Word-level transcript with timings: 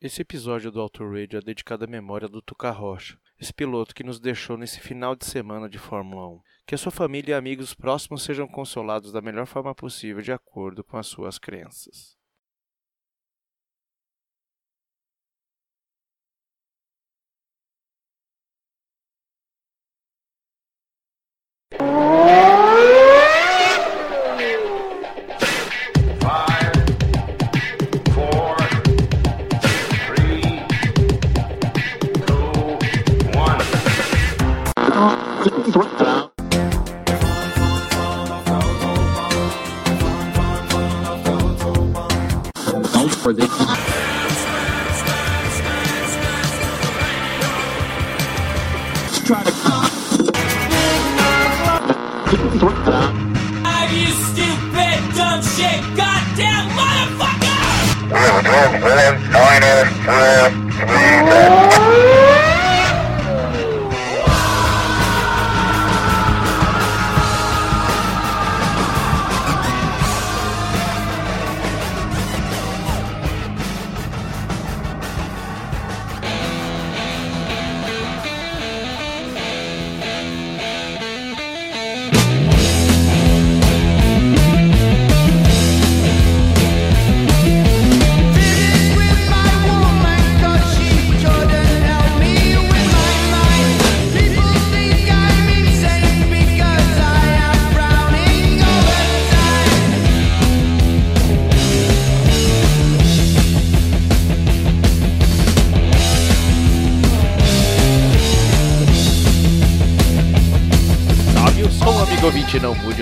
Esse 0.00 0.22
episódio 0.22 0.70
do 0.70 0.80
Auto 0.80 1.02
Radio 1.02 1.40
é 1.40 1.42
dedicado 1.42 1.84
à 1.84 1.88
memória 1.88 2.28
do 2.28 2.40
Tuca 2.40 2.70
Rocha, 2.70 3.18
esse 3.36 3.52
piloto 3.52 3.92
que 3.92 4.04
nos 4.04 4.20
deixou 4.20 4.56
nesse 4.56 4.78
final 4.78 5.16
de 5.16 5.26
semana 5.26 5.68
de 5.68 5.76
Fórmula 5.76 6.28
1. 6.28 6.40
Que 6.68 6.76
a 6.76 6.78
sua 6.78 6.92
família 6.92 7.32
e 7.32 7.34
amigos 7.34 7.74
próximos 7.74 8.22
sejam 8.22 8.46
consolados 8.46 9.10
da 9.10 9.20
melhor 9.20 9.46
forma 9.46 9.74
possível 9.74 10.22
de 10.22 10.30
acordo 10.30 10.84
com 10.84 10.96
as 10.96 11.08
suas 11.08 11.36
crenças. 11.36 12.16
Throw. 35.70 36.30
for 43.22 43.32
this. 43.34 43.50
Try 49.26 49.42
to 49.44 49.52
Are 53.66 53.88
you 53.92 54.08
stupid, 54.24 54.98
dumb 55.14 55.42
shit, 55.42 55.80
goddamn 55.94 56.70
motherfucker! 56.78 57.58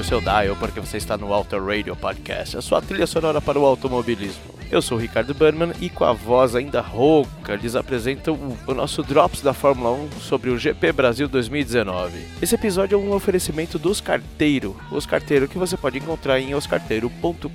O 0.00 0.04
seu 0.04 0.20
dial 0.20 0.56
porque 0.58 0.80
você 0.80 0.96
está 0.96 1.16
no 1.16 1.32
Auto 1.32 1.58
Radio 1.58 1.96
Podcast, 1.96 2.56
a 2.56 2.62
sua 2.62 2.82
trilha 2.82 3.06
sonora 3.06 3.40
para 3.40 3.58
o 3.58 3.64
automobilismo. 3.64 4.55
Eu 4.70 4.82
sou 4.82 4.98
o 4.98 5.00
Ricardo 5.00 5.32
Burnman 5.32 5.72
e 5.80 5.88
com 5.88 6.04
a 6.04 6.12
voz 6.12 6.56
ainda 6.56 6.80
rouca 6.80 7.54
lhes 7.54 7.76
apresento 7.76 8.32
o, 8.32 8.58
o 8.66 8.74
nosso 8.74 9.00
Drops 9.00 9.40
da 9.40 9.54
Fórmula 9.54 9.92
1 9.92 10.20
sobre 10.20 10.50
o 10.50 10.58
GP 10.58 10.92
Brasil 10.92 11.28
2019. 11.28 12.18
Esse 12.42 12.56
episódio 12.56 12.96
é 12.96 12.98
um 12.98 13.12
oferecimento 13.12 13.78
dos 13.78 14.00
Carteiro, 14.00 14.76
os 14.90 15.06
Carteiro 15.06 15.46
que 15.46 15.56
você 15.56 15.76
pode 15.76 15.98
encontrar 15.98 16.40
em 16.40 16.52
oscarteiro.com.br, 16.52 17.48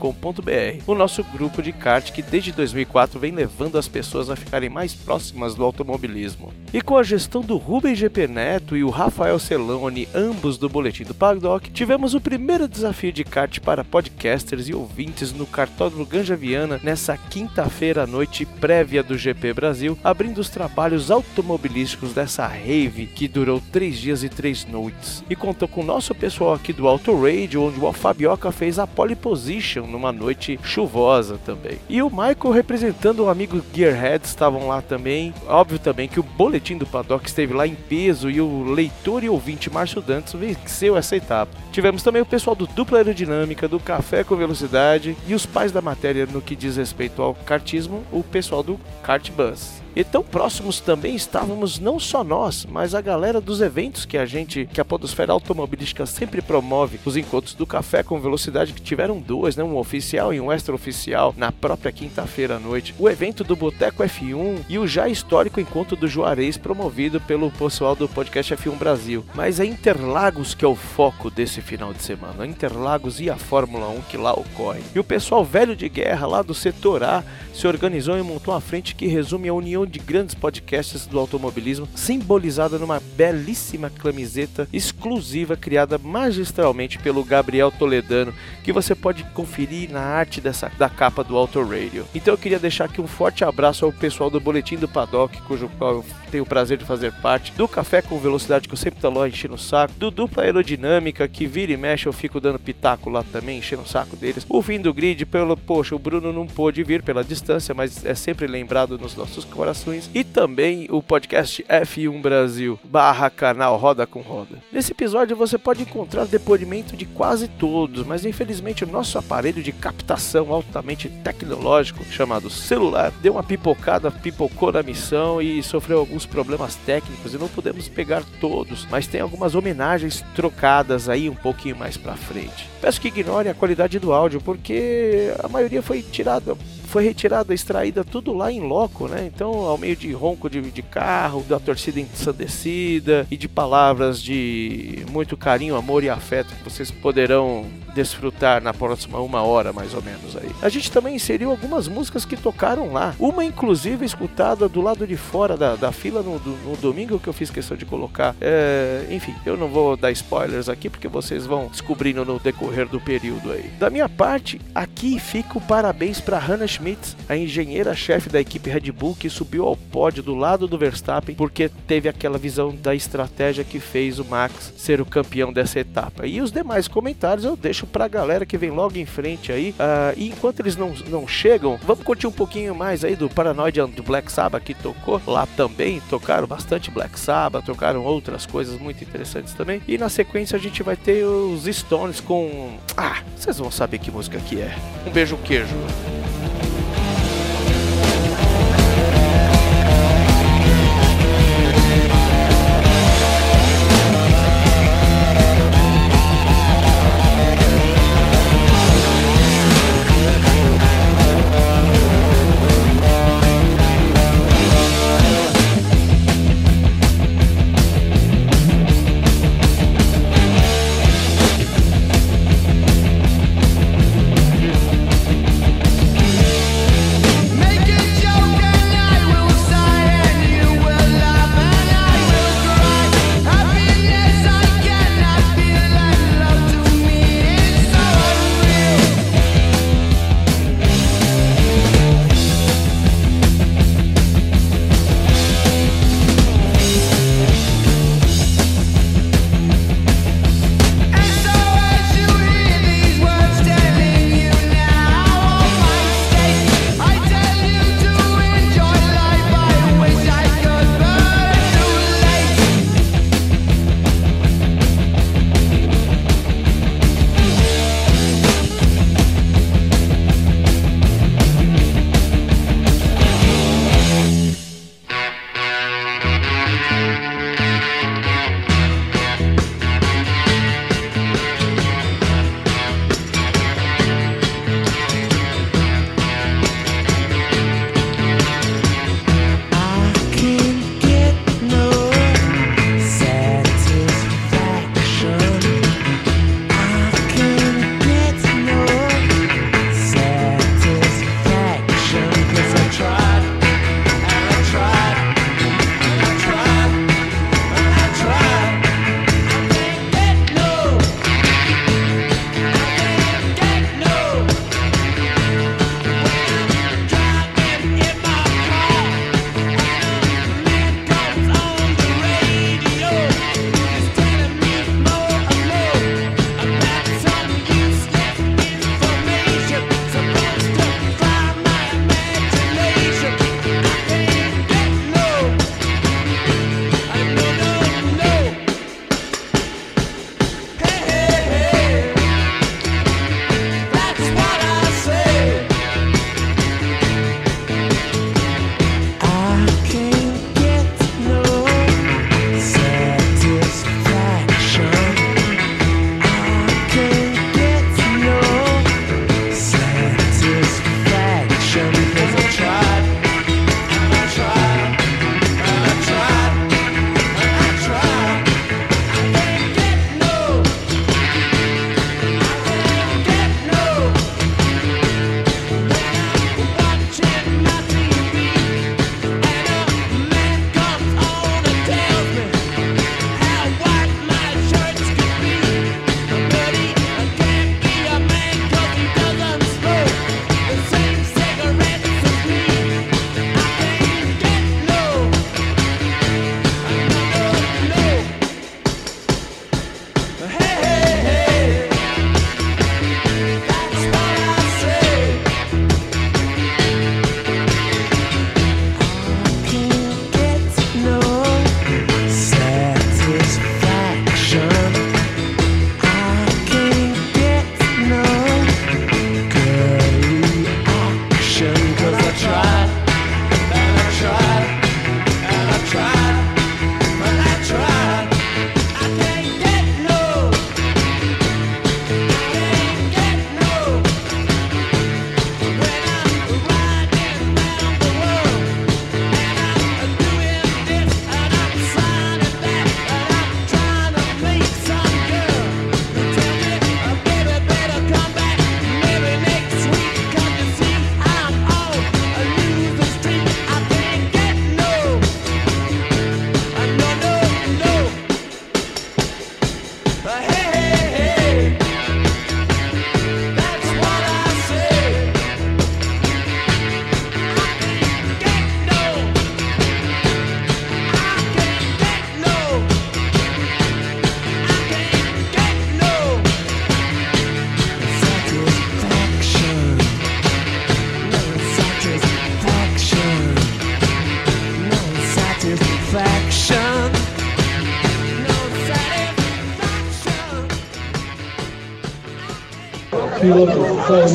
o 0.88 0.96
nosso 0.96 1.22
grupo 1.26 1.62
de 1.62 1.74
kart 1.74 2.14
que 2.14 2.22
desde 2.22 2.54
2004 2.54 3.20
vem 3.20 3.34
levando 3.34 3.78
as 3.78 3.90
pessoas 3.90 4.30
a 4.30 4.36
ficarem 4.38 4.70
mais 4.70 4.94
próximas 4.94 5.54
do 5.54 5.66
automobilismo. 5.66 6.54
E 6.74 6.82
com 6.82 6.96
a 6.96 7.04
gestão 7.04 7.42
do 7.42 7.58
Rubem 7.58 7.94
GP 7.94 8.28
Neto 8.30 8.78
e 8.78 8.86
o 8.86 8.90
Rafael 8.90 9.38
Celone, 9.38 10.08
ambos 10.16 10.58
do 10.58 10.70
Boletim 10.70 11.04
do 11.04 11.14
Paddock, 11.14 11.70
tivemos 11.72 12.14
o 12.14 12.22
primeiro 12.22 12.70
desafio 12.70 13.12
de 13.12 13.26
kart 13.26 13.60
para 13.60 13.84
podcasters 13.84 14.70
e 14.70 14.74
ouvintes 14.74 15.34
no 15.34 15.46
Cartódromo 15.46 16.06
Ganja 16.06 16.38
Viana 16.38 16.80
nessa 16.82 17.01
quinta-feira 17.02 18.04
à 18.04 18.08
noite 18.08 18.46
prévia 18.46 19.02
do 19.02 19.18
GP 19.18 19.54
Brasil, 19.54 19.98
abrindo 20.04 20.38
os 20.38 20.50
trabalhos 20.50 21.10
automobilísticos 21.10 22.14
dessa 22.14 22.46
rave 22.46 23.08
que 23.08 23.28
durou 23.28 23.62
três 23.72 23.98
dias 23.98 24.24
e 24.24 24.30
três 24.30 24.66
noites. 24.66 25.24
E 25.28 25.36
contou 25.36 25.68
com 25.68 25.82
o 25.82 25.86
nosso 25.86 26.14
pessoal 26.14 26.54
aqui 26.54 26.72
do 26.72 26.88
Auto 26.88 27.20
Radio, 27.20 27.64
onde 27.64 27.80
o 27.80 27.92
Fabioca 27.92 28.52
fez 28.52 28.78
a 28.78 28.86
pole 28.86 29.16
position 29.16 29.88
numa 29.88 30.12
noite 30.12 30.60
chuvosa 30.64 31.40
também. 31.44 31.80
E 31.90 32.02
o 32.04 32.10
Michael 32.10 32.54
representando 32.54 33.24
o 33.24 33.30
amigo 33.30 33.62
Gearhead 33.74 34.26
estavam 34.26 34.68
lá 34.68 34.82
também. 34.82 35.34
Óbvio 35.48 35.80
também 35.80 36.08
que 36.08 36.20
o 36.20 36.24
boletim 36.24 36.78
do 36.78 36.86
Paddock 36.86 37.28
esteve 37.28 37.54
lá 37.54 37.66
em 37.66 37.76
peso 37.76 38.30
e 38.30 38.40
o 38.40 38.64
leitor 38.64 39.24
e 39.24 39.30
ouvinte 39.30 39.72
Márcio 39.72 40.02
Dantas 40.02 40.34
venceu 40.34 40.96
essa 40.96 41.16
etapa. 41.16 41.52
Tivemos 41.72 42.04
também 42.04 42.22
o 42.22 42.26
pessoal 42.26 42.56
do 42.56 42.68
Dupla 42.68 43.00
Aerodinâmica, 43.00 43.68
do 43.68 43.80
Café 43.80 44.24
com 44.24 44.36
Velocidade 44.36 45.18
e 45.28 45.34
os 45.34 45.46
pais 45.46 45.72
da 45.72 45.82
matéria 45.82 46.26
no 46.26 46.42
que 46.42 46.56
diz 46.56 46.78
respeito 46.78 46.91
ao 47.22 47.34
kartismo, 47.34 48.04
o 48.12 48.24
pessoal 48.24 48.64
do 48.64 48.80
Kart 49.04 49.30
Bus. 49.32 49.81
E 49.96 50.04
tão 50.04 50.24
próximos 50.24 50.80
também 50.80 51.16
estávamos 51.16 51.80
não 51.80 52.00
só 52.00 52.24
nós, 52.24 52.66
mas 52.66 52.96
a 52.96 53.02
galera 53.02 53.42
dos 53.42 53.62
eventos 53.62 54.06
que 54.06 54.18
a 54.18 54.26
gente, 54.26 54.68
que 54.72 54.80
a 54.80 54.86
Podosfera 54.86 55.34
Automobilística 55.34 56.06
sempre 56.06 56.42
promove, 56.42 57.00
os 57.06 57.18
encontros 57.18 57.54
do 57.54 57.66
Café 57.66 58.02
com 58.02 58.20
Velocidade, 58.20 58.74
que 58.74 58.82
tiveram 58.82 59.20
dois, 59.20 59.56
né? 59.56 59.64
um 59.64 59.78
oficial 59.78 60.34
e 60.34 60.40
um 60.40 60.52
extra-oficial, 60.52 61.34
na 61.38 61.52
própria 61.52 61.92
quinta-feira 61.92 62.56
à 62.56 62.60
noite, 62.60 62.96
o 62.98 63.10
evento 63.10 63.44
do 63.44 63.56
Boteco 63.56 64.04
F1 64.04 64.66
e 64.70 64.80
o 64.80 64.88
já 64.88 65.10
histórico 65.10 65.60
encontro 65.60 65.96
do 65.96 66.08
Juarez, 66.08 66.58
promovido 66.58 67.20
pelo 67.22 67.52
pessoal 67.52 67.96
do 67.96 68.08
podcast 68.08 68.56
F1 68.56 68.78
Brasil. 68.78 69.26
Mas 69.36 69.60
é 69.60 69.66
Interlagos 69.66 70.56
que 70.56 70.64
é 70.64 70.68
o 70.68 70.76
foco 70.76 71.30
desse 71.30 71.62
final 71.62 71.94
de 71.94 72.02
semana, 72.02 72.46
Interlagos 72.46 73.20
e 73.20 73.30
a 73.30 73.36
Fórmula 73.36 73.90
1 73.90 74.02
que 74.04 74.18
lá 74.18 74.34
ocorre. 74.34 74.82
E 74.96 75.00
o 75.00 75.04
pessoal 75.04 75.44
velho 75.44 75.76
de 75.76 75.90
guerra 75.90 76.28
lá 76.28 76.42
do 76.42 76.54
setor 76.54 77.04
A 77.04 77.24
se 77.54 77.68
organizou 77.68 78.18
e 78.18 78.22
montou 78.22 78.54
uma 78.54 78.62
frente 78.62 78.96
que 78.96 79.08
resume 79.08 79.50
a 79.50 79.54
união 79.54 79.81
de 79.86 80.00
grandes 80.00 80.36
podcasts 80.36 81.06
do 81.06 81.20
automobilismo, 81.20 81.88
simbolizada 81.96 82.78
numa 82.78 83.02
belíssima 83.16 83.90
camiseta 83.90 84.68
exclusiva 84.72 85.56
criada 85.56 85.98
magistralmente 85.98 86.98
pelo 87.00 87.24
Gabriel 87.24 87.72
Toledano, 87.72 88.34
que 88.64 88.74
você 88.74 88.96
pode 88.96 89.24
conferir 89.26 89.90
na 89.90 90.02
arte 90.02 90.42
dessa 90.42 90.72
da 90.78 90.90
capa 90.90 91.24
do 91.24 91.38
Auto 91.38 91.62
Radio. 91.64 92.06
Então 92.14 92.34
eu 92.34 92.38
queria 92.38 92.60
deixar 92.60 92.86
aqui 92.86 93.02
um 93.02 93.08
forte 93.08 93.44
abraço 93.44 93.86
ao 93.86 93.92
pessoal 93.92 94.30
do 94.30 94.40
Boletim 94.40 94.76
do 94.78 94.88
Paddock, 94.88 95.42
cujo 95.44 95.70
qual 95.78 95.96
eu 95.96 96.06
tenho 96.30 96.44
o 96.44 96.48
prazer 96.48 96.78
de 96.78 96.86
fazer 96.86 97.12
parte, 97.14 97.52
do 97.54 97.68
Café 97.68 98.02
com 98.02 98.20
Velocidade, 98.20 98.68
que 98.68 98.74
eu 98.74 98.78
sempre 98.78 99.00
tô 99.00 99.10
lá 99.10 99.28
enchendo 99.28 99.56
o 99.56 99.58
saco, 99.58 99.94
do 99.98 100.10
Dupla 100.10 100.44
Aerodinâmica, 100.44 101.28
que 101.28 101.46
vira 101.46 101.72
e 101.72 101.78
mexe 101.78 102.08
eu 102.08 102.14
fico 102.14 102.40
dando 102.40 102.60
pitaco 102.60 103.10
lá 103.10 103.24
também, 103.24 103.60
enchendo 103.60 103.82
o 103.82 103.88
saco 103.88 104.16
deles. 104.16 104.46
O 104.48 104.62
fim 104.62 104.80
do 104.80 104.94
grid, 104.94 105.26
pelo, 105.26 105.58
poxa, 105.58 105.96
o 105.96 106.00
Bruno 106.00 106.32
não 106.32 106.48
pôde 106.48 106.84
vir 106.84 107.04
pela 107.04 107.24
distância, 107.24 107.74
mas 107.74 108.06
é 108.06 108.16
sempre 108.16 108.48
lembrado 108.48 108.98
nos 108.98 109.16
nossos 109.16 109.46
corações. 109.46 109.71
E 110.14 110.24
também 110.24 110.88
o 110.90 111.02
podcast 111.02 111.64
F1 111.64 112.22
Brasil, 112.22 112.80
barra 112.84 113.30
canal 113.30 113.78
Roda 113.78 114.06
com 114.06 114.22
Roda. 114.22 114.58
Nesse 114.72 114.92
episódio 114.92 115.36
você 115.36 115.58
pode 115.58 115.84
encontrar 115.84 116.26
depoimento 116.26 116.96
de 116.96 117.06
quase 117.06 117.48
todos, 117.48 118.06
mas 118.06 118.26
infelizmente 118.26 118.84
o 118.84 118.88
nosso 118.88 119.18
aparelho 119.18 119.64
de 119.64 119.72
captação 119.72 120.52
altamente 120.52 121.10
tecnológico, 121.10 122.04
chamado 122.06 122.50
celular, 122.50 123.12
deu 123.22 123.34
uma 123.34 123.44
pipocada, 123.44 124.12
pipocou 124.12 124.72
na 124.72 124.84
missão 124.84 125.42
e 125.42 125.62
sofreu 125.64 126.00
alguns 126.00 126.26
problemas 126.26 126.76
técnicos 126.76 127.34
e 127.34 127.38
não 127.38 127.48
pudemos 127.48 127.88
pegar 127.88 128.24
todos, 128.40 128.88
mas 128.90 129.08
tem 129.08 129.22
algumas 129.22 129.56
homenagens 129.56 130.24
trocadas 130.36 131.08
aí 131.10 131.30
um 131.30 131.36
pouquinho 131.36 131.76
mais 131.76 131.98
pra 131.98 132.16
frente. 132.16 132.70
Peço 132.82 133.00
que 133.00 133.08
ignore 133.08 133.50
a 133.50 133.54
qualidade 133.54 134.00
do 134.00 134.12
áudio, 134.12 134.42
porque 134.42 135.34
a 135.44 135.48
maioria 135.48 135.82
foi 135.82 136.02
tirada 136.02 136.56
foi 136.92 137.06
retirada, 137.06 137.54
extraída 137.54 138.04
tudo 138.04 138.34
lá 138.34 138.52
em 138.52 138.60
loco, 138.60 139.08
né? 139.08 139.30
Então, 139.34 139.50
ao 139.62 139.78
meio 139.78 139.96
de 139.96 140.12
ronco 140.12 140.50
de, 140.50 140.60
de 140.60 140.82
carro, 140.82 141.42
da 141.48 141.58
torcida 141.58 142.02
ensandecida 142.02 143.26
e 143.32 143.38
de 143.38 143.48
palavras 143.48 144.22
de 144.22 145.06
muito 145.10 145.38
carinho, 145.38 145.78
amor 145.78 146.04
e 146.04 146.10
afeto 146.10 146.54
que 146.54 146.70
vocês 146.70 146.92
poderão 146.92 147.66
desfrutar 147.94 148.62
na 148.62 148.74
próxima 148.74 149.20
uma 149.20 149.42
hora, 149.42 149.72
mais 149.74 149.94
ou 149.94 150.02
menos 150.02 150.36
aí. 150.36 150.50
A 150.62 150.70
gente 150.70 150.92
também 150.92 151.16
inseriu 151.16 151.52
algumas 151.52 151.88
músicas 151.88 152.26
que 152.26 152.36
tocaram 152.38 152.92
lá. 152.94 153.14
Uma, 153.20 153.44
inclusive, 153.44 154.06
escutada 154.06 154.68
do 154.68 154.82
lado 154.82 155.06
de 155.06 155.16
fora 155.18 155.56
da, 155.58 155.76
da 155.76 155.92
fila 155.92 156.22
no, 156.22 156.40
do- 156.40 156.58
no 156.70 156.76
domingo, 156.78 157.20
que 157.20 157.28
eu 157.28 157.34
fiz 157.34 157.50
questão 157.50 157.76
de 157.78 157.86
colocar. 157.86 158.36
É, 158.42 159.06
enfim, 159.12 159.36
eu 159.46 159.56
não 159.58 159.68
vou 159.68 159.96
dar 159.98 160.12
spoilers 160.12 160.70
aqui, 160.70 160.90
porque 160.90 161.08
vocês 161.08 161.46
vão 161.46 161.68
descobrindo 161.68 162.24
no 162.26 162.40
decorrer 162.40 162.88
do 162.88 163.00
período 163.00 163.52
aí. 163.52 163.70
Da 163.80 163.90
minha 163.90 164.08
parte, 164.10 164.60
aqui 164.74 165.20
fica 165.20 165.58
o 165.58 165.62
parabéns 165.62 166.20
para 166.20 166.38
Hannah 166.40 166.68
Schmitz, 166.68 167.16
a 167.28 167.36
engenheira-chefe 167.38 168.30
da 168.30 168.40
equipe 168.40 168.70
Red 168.70 168.92
Bull, 168.92 169.16
que 169.16 169.30
subiu 169.30 169.66
ao 169.68 169.76
pódio 169.76 170.24
do 170.24 170.36
lado 170.36 170.68
do 170.68 170.78
Verstappen, 170.78 171.36
porque 171.36 171.70
teve 171.88 172.08
aquela 172.10 172.38
visão 172.38 172.76
da 172.76 172.96
estratégia 172.96 173.64
que 173.64 173.80
fez 173.80 174.20
o 174.20 174.26
Max 174.26 174.74
ser 174.78 175.00
o 175.02 175.06
campeão 175.06 175.52
dessa 175.54 175.80
etapa. 175.80 176.26
E 176.26 176.42
os 176.42 176.52
demais 176.52 176.88
comentários 176.88 177.46
eu 177.46 177.56
deixo 177.56 177.81
pra 177.88 178.08
galera 178.08 178.46
que 178.46 178.58
vem 178.58 178.72
logo 178.72 178.98
em 178.98 179.06
frente 179.06 179.52
aí. 179.52 179.74
Ah, 179.80 180.14
e 180.16 180.28
enquanto 180.28 180.60
eles 180.60 180.76
não, 180.76 180.94
não 181.08 181.28
chegam, 181.28 181.80
vamos 181.84 182.04
curtir 182.04 182.28
um 182.28 182.32
pouquinho 182.32 182.76
mais 182.76 183.04
aí 183.04 183.16
do 183.16 183.30
Paranoid 183.30 183.82
do 183.96 184.04
Black 184.04 184.32
Sabbath 184.32 184.64
que 184.64 184.74
tocou 184.74 185.22
lá 185.26 185.48
também. 185.56 186.02
Tocaram 186.10 186.48
bastante 186.48 186.92
Black 186.92 187.20
Sabbath, 187.20 187.66
tocaram 187.66 188.04
outras 188.04 188.46
coisas 188.46 188.80
muito 188.80 189.04
interessantes 189.04 189.54
também. 189.54 189.82
E 189.88 189.98
na 189.98 190.10
sequência 190.10 190.56
a 190.56 190.60
gente 190.60 190.84
vai 190.84 190.96
ter 190.96 191.24
os 191.24 191.66
Stones 191.66 192.20
com. 192.20 192.78
Ah, 192.96 193.22
vocês 193.36 193.58
vão 193.58 193.72
saber 193.72 194.00
que 194.00 194.12
música 194.12 194.40
que 194.40 194.60
é. 194.60 194.76
Um 195.06 195.12
beijo 195.12 195.38
queijo. 195.38 195.76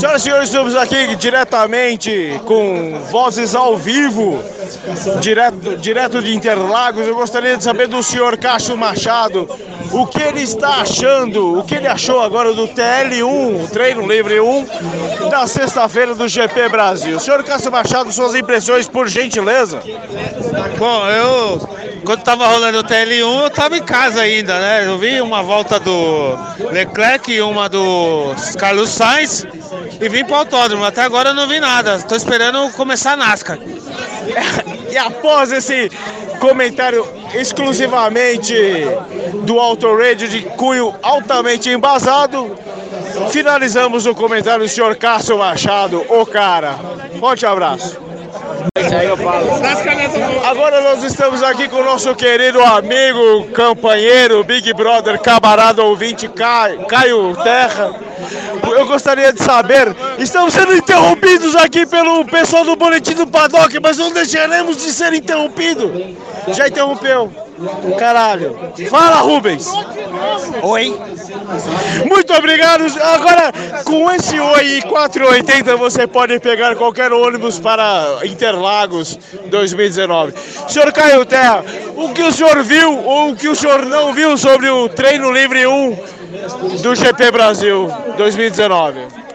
Senhoras 0.06 0.20
e 0.20 0.24
senhores, 0.24 0.48
estamos 0.50 0.76
aqui 0.76 1.16
diretamente 1.16 2.40
com 2.44 3.00
vozes 3.10 3.56
ao 3.56 3.76
vivo, 3.76 4.40
direto, 5.20 5.76
direto 5.78 6.22
de 6.22 6.32
Interlagos. 6.32 7.08
Eu 7.08 7.16
gostaria 7.16 7.56
de 7.56 7.64
saber 7.64 7.88
do 7.88 8.00
senhor 8.04 8.36
Cássio 8.36 8.76
Machado 8.76 9.48
o 9.90 10.06
que 10.06 10.22
ele 10.22 10.42
está 10.42 10.76
achando, 10.76 11.58
o 11.58 11.64
que 11.64 11.74
ele 11.74 11.88
achou 11.88 12.20
agora 12.20 12.52
do 12.52 12.68
TL1, 12.68 13.64
o 13.64 13.68
treino 13.68 14.06
livre 14.06 14.40
1, 14.40 14.66
da 15.28 15.44
sexta-feira 15.48 16.14
do 16.14 16.28
GP 16.28 16.68
Brasil. 16.68 17.18
Senhor 17.18 17.42
Cássio 17.42 17.72
Machado, 17.72 18.12
suas 18.12 18.36
impressões, 18.36 18.88
por 18.88 19.08
gentileza. 19.08 19.82
Bom, 20.78 21.06
eu 21.08 21.68
quando 22.04 22.22
tava 22.22 22.46
rolando 22.46 22.78
o 22.78 22.84
TL1, 22.84 23.42
eu 23.42 23.50
tava 23.50 23.76
em 23.76 23.82
casa 23.82 24.20
ainda, 24.20 24.60
né? 24.60 24.86
Eu 24.86 24.96
vi 24.96 25.20
uma 25.20 25.42
volta 25.42 25.80
do 25.80 26.38
Leclerc 26.70 27.32
e 27.32 27.42
uma 27.42 27.68
do 27.68 28.32
Carlos 28.56 28.90
Sainz 28.90 29.44
e 30.00 30.08
vim 30.08 30.24
pro 30.24 30.36
autódromo. 30.36 30.84
Até 30.84 31.02
agora 31.02 31.30
eu 31.30 31.34
não 31.34 31.48
vi 31.48 31.60
nada. 31.60 31.98
Tô 32.00 32.14
esperando 32.14 32.70
começar 32.72 33.12
a 33.12 33.16
NASCAR. 33.16 33.58
E 34.88 34.96
após 34.96 35.52
esse 35.52 35.90
comentário 36.38 37.06
exclusivamente 37.34 38.54
do 39.44 39.58
Auto 39.58 39.94
Radio 39.96 40.28
de 40.28 40.42
cunho 40.42 40.94
altamente 41.02 41.68
embasado, 41.68 42.56
finalizamos 43.30 44.06
o 44.06 44.14
comentário 44.14 44.64
do 44.64 44.68
senhor 44.68 44.96
Cássio 44.96 45.38
Machado, 45.38 46.04
o 46.08 46.24
cara. 46.24 46.78
Forte 47.18 47.44
abraço. 47.44 47.98
Agora 50.44 50.80
nós 50.80 51.02
estamos 51.02 51.42
aqui 51.42 51.68
com 51.68 51.76
o 51.76 51.84
nosso 51.84 52.14
querido 52.14 52.62
amigo, 52.62 53.48
companheiro, 53.54 54.44
Big 54.44 54.72
Brother, 54.74 55.18
camarada 55.18 55.82
ouvinte 55.82 56.28
Caio, 56.28 57.36
Terra. 57.42 57.94
Eu 58.76 58.86
gostaria 58.86 59.32
de 59.32 59.42
saber, 59.42 59.96
estamos 60.18 60.52
sendo 60.52 60.76
interrompidos 60.76 61.56
aqui 61.56 61.86
pelo 61.86 62.26
pessoal 62.26 62.62
do 62.62 62.76
Boletim 62.76 63.14
do 63.14 63.26
Paddock, 63.26 63.80
mas 63.82 63.96
não 63.96 64.12
deixaremos 64.12 64.76
de 64.76 64.92
ser 64.92 65.14
interrompidos. 65.14 65.90
Já 66.48 66.68
interrompeu. 66.68 67.32
Caralho. 67.98 68.54
Fala, 68.90 69.16
Rubens. 69.16 69.66
Oi. 70.62 70.94
Muito 72.06 72.34
obrigado. 72.34 72.84
Agora, 73.00 73.50
com 73.82 74.10
esse 74.12 74.38
Oi 74.38 74.82
480, 74.82 75.74
você 75.76 76.06
pode 76.06 76.38
pegar 76.38 76.76
qualquer 76.76 77.14
ônibus 77.14 77.58
para 77.58 78.18
Interlagos 78.24 79.18
2019. 79.46 80.34
Senhor 80.68 80.92
Caio 80.92 81.24
Terra, 81.24 81.64
o 81.96 82.10
que 82.10 82.22
o 82.22 82.30
senhor 82.30 82.62
viu 82.62 82.98
ou 83.04 83.30
o 83.30 83.36
que 83.36 83.48
o 83.48 83.56
senhor 83.56 83.86
não 83.86 84.12
viu 84.12 84.36
sobre 84.36 84.68
o 84.68 84.86
treino 84.86 85.32
livre 85.32 85.66
1 85.66 86.15
do 86.82 86.94
GP 86.94 87.30
Brasil 87.30 87.88
2019? 88.16 89.26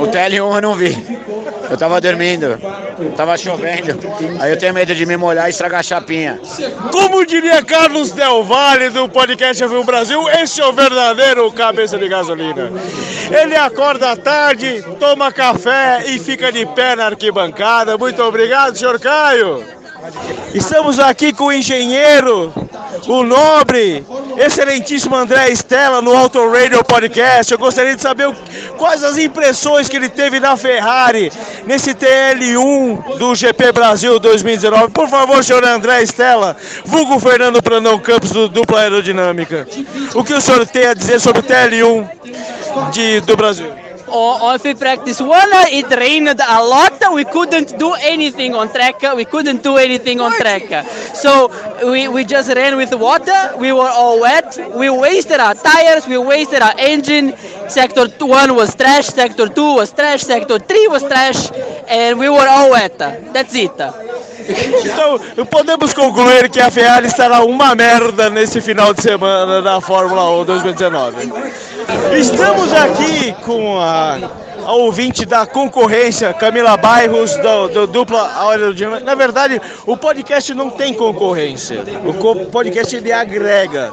O 0.00 0.06
TL1 0.06 0.54
eu 0.54 0.62
não 0.62 0.74
vi. 0.74 0.96
Eu 1.68 1.76
tava 1.76 2.00
dormindo, 2.00 2.58
tava 3.16 3.36
chovendo. 3.36 3.98
Aí 4.40 4.50
eu 4.50 4.58
tenho 4.58 4.72
medo 4.72 4.94
de 4.94 5.04
me 5.04 5.16
molhar 5.16 5.46
e 5.46 5.50
estragar 5.50 5.80
a 5.80 5.82
chapinha. 5.82 6.40
Como 6.92 7.26
diria 7.26 7.62
Carlos 7.62 8.12
Del 8.12 8.44
Valle 8.44 8.88
do 8.90 9.08
podcast 9.08 9.62
F1 9.62 9.84
Brasil, 9.84 10.28
esse 10.30 10.60
é 10.60 10.66
o 10.66 10.72
verdadeiro 10.72 11.50
cabeça 11.52 11.98
de 11.98 12.08
gasolina. 12.08 12.70
Ele 13.30 13.56
acorda 13.56 14.12
à 14.12 14.16
tarde, 14.16 14.84
toma 14.98 15.32
café 15.32 16.04
e 16.06 16.18
fica 16.18 16.52
de 16.52 16.64
pé 16.66 16.96
na 16.96 17.06
arquibancada. 17.06 17.98
Muito 17.98 18.22
obrigado, 18.22 18.76
senhor 18.76 18.98
Caio. 19.00 19.64
Estamos 20.54 20.98
aqui 20.98 21.32
com 21.32 21.46
o 21.46 21.52
engenheiro, 21.52 22.52
o 23.06 23.22
nobre, 23.22 24.04
excelentíssimo 24.38 25.14
André 25.16 25.50
Stella 25.50 26.00
no 26.02 26.16
Auto 26.16 26.38
Radio 26.50 26.82
Podcast. 26.84 27.52
Eu 27.52 27.58
gostaria 27.58 27.94
de 27.94 28.02
saber 28.02 28.28
o- 28.28 28.34
quais 28.76 29.02
as 29.04 29.16
impressões 29.18 29.88
que 29.88 29.96
ele 29.96 30.08
teve 30.08 30.40
na 30.40 30.56
Ferrari 30.56 31.30
nesse 31.66 31.94
TL1 31.94 33.16
do 33.18 33.34
GP 33.34 33.72
Brasil 33.72 34.18
2019. 34.18 34.90
Por 34.92 35.08
favor, 35.08 35.42
senhor 35.44 35.64
André 35.64 36.02
Stella, 36.02 36.56
vulgo 36.84 37.18
Fernando 37.20 37.60
Brandão 37.62 37.98
Campos 37.98 38.30
do 38.30 38.48
Dupla 38.48 38.80
Aerodinâmica. 38.80 39.66
O 40.14 40.24
que 40.24 40.34
o 40.34 40.40
senhor 40.40 40.66
tem 40.66 40.86
a 40.86 40.94
dizer 40.94 41.20
sobre 41.20 41.40
o 41.40 41.42
TL1 41.42 42.08
de, 42.92 43.20
do 43.20 43.36
Brasil? 43.36 43.85
On 44.08 44.58
free 44.58 44.74
practice 44.74 45.20
one 45.20 45.52
uh, 45.52 45.64
it 45.68 45.90
rained 45.98 46.28
a 46.28 46.62
lot. 46.62 47.00
We 47.12 47.24
couldn't 47.24 47.78
do 47.78 47.92
anything 47.94 48.54
on 48.54 48.68
track. 48.70 49.02
We 49.14 49.24
couldn't 49.24 49.62
do 49.62 49.76
anything 49.76 50.20
on 50.20 50.32
track. 50.32 50.86
So 51.14 51.50
we, 51.90 52.08
we 52.08 52.24
just 52.24 52.48
ran 52.54 52.76
with 52.76 52.94
water. 52.94 53.52
We 53.58 53.72
were 53.72 53.88
all 53.88 54.20
wet. 54.20 54.58
We 54.74 54.90
wasted 54.90 55.40
our 55.40 55.54
tires. 55.54 56.06
We 56.06 56.18
wasted 56.18 56.62
our 56.62 56.74
engine. 56.78 57.34
Sector 57.68 58.08
1 58.24 58.54
was 58.54 58.74
trash. 58.74 59.06
Sector 59.06 59.48
2 59.48 59.74
was 59.74 59.92
trash. 59.92 60.22
Sector 60.22 60.58
3 60.58 60.88
was 60.88 61.02
trash. 61.02 61.50
And 61.88 62.18
we 62.18 62.28
were 62.28 62.46
all 62.48 62.70
wet. 62.70 62.98
That's 62.98 63.54
it 63.54 63.76
Então, 64.48 65.18
podemos 65.46 65.92
concluir 65.92 66.48
que 66.48 66.60
a 66.60 66.70
Ferrari 66.70 67.06
estará 67.06 67.44
uma 67.44 67.74
merda 67.74 68.30
nesse 68.30 68.60
final 68.60 68.94
de 68.94 69.02
semana 69.02 69.60
da 69.60 69.80
Fórmula 69.80 70.30
1 70.42 70.44
2019. 70.44 71.32
Estamos 72.18 72.72
aqui 72.72 73.32
com 73.44 73.80
a, 73.80 74.18
a 74.66 74.72
ouvinte 74.72 75.24
da 75.24 75.46
concorrência, 75.46 76.34
Camila 76.34 76.76
Bairros, 76.76 77.36
do, 77.36 77.68
do 77.68 77.86
Dupla 77.86 78.48
Aerodinâmica. 78.48 79.04
Na 79.04 79.14
verdade, 79.14 79.60
o 79.86 79.96
podcast 79.96 80.52
não 80.52 80.70
tem 80.70 80.92
concorrência. 80.92 81.84
O 82.04 82.46
podcast 82.46 82.96
ele 82.96 83.12
agrega. 83.12 83.92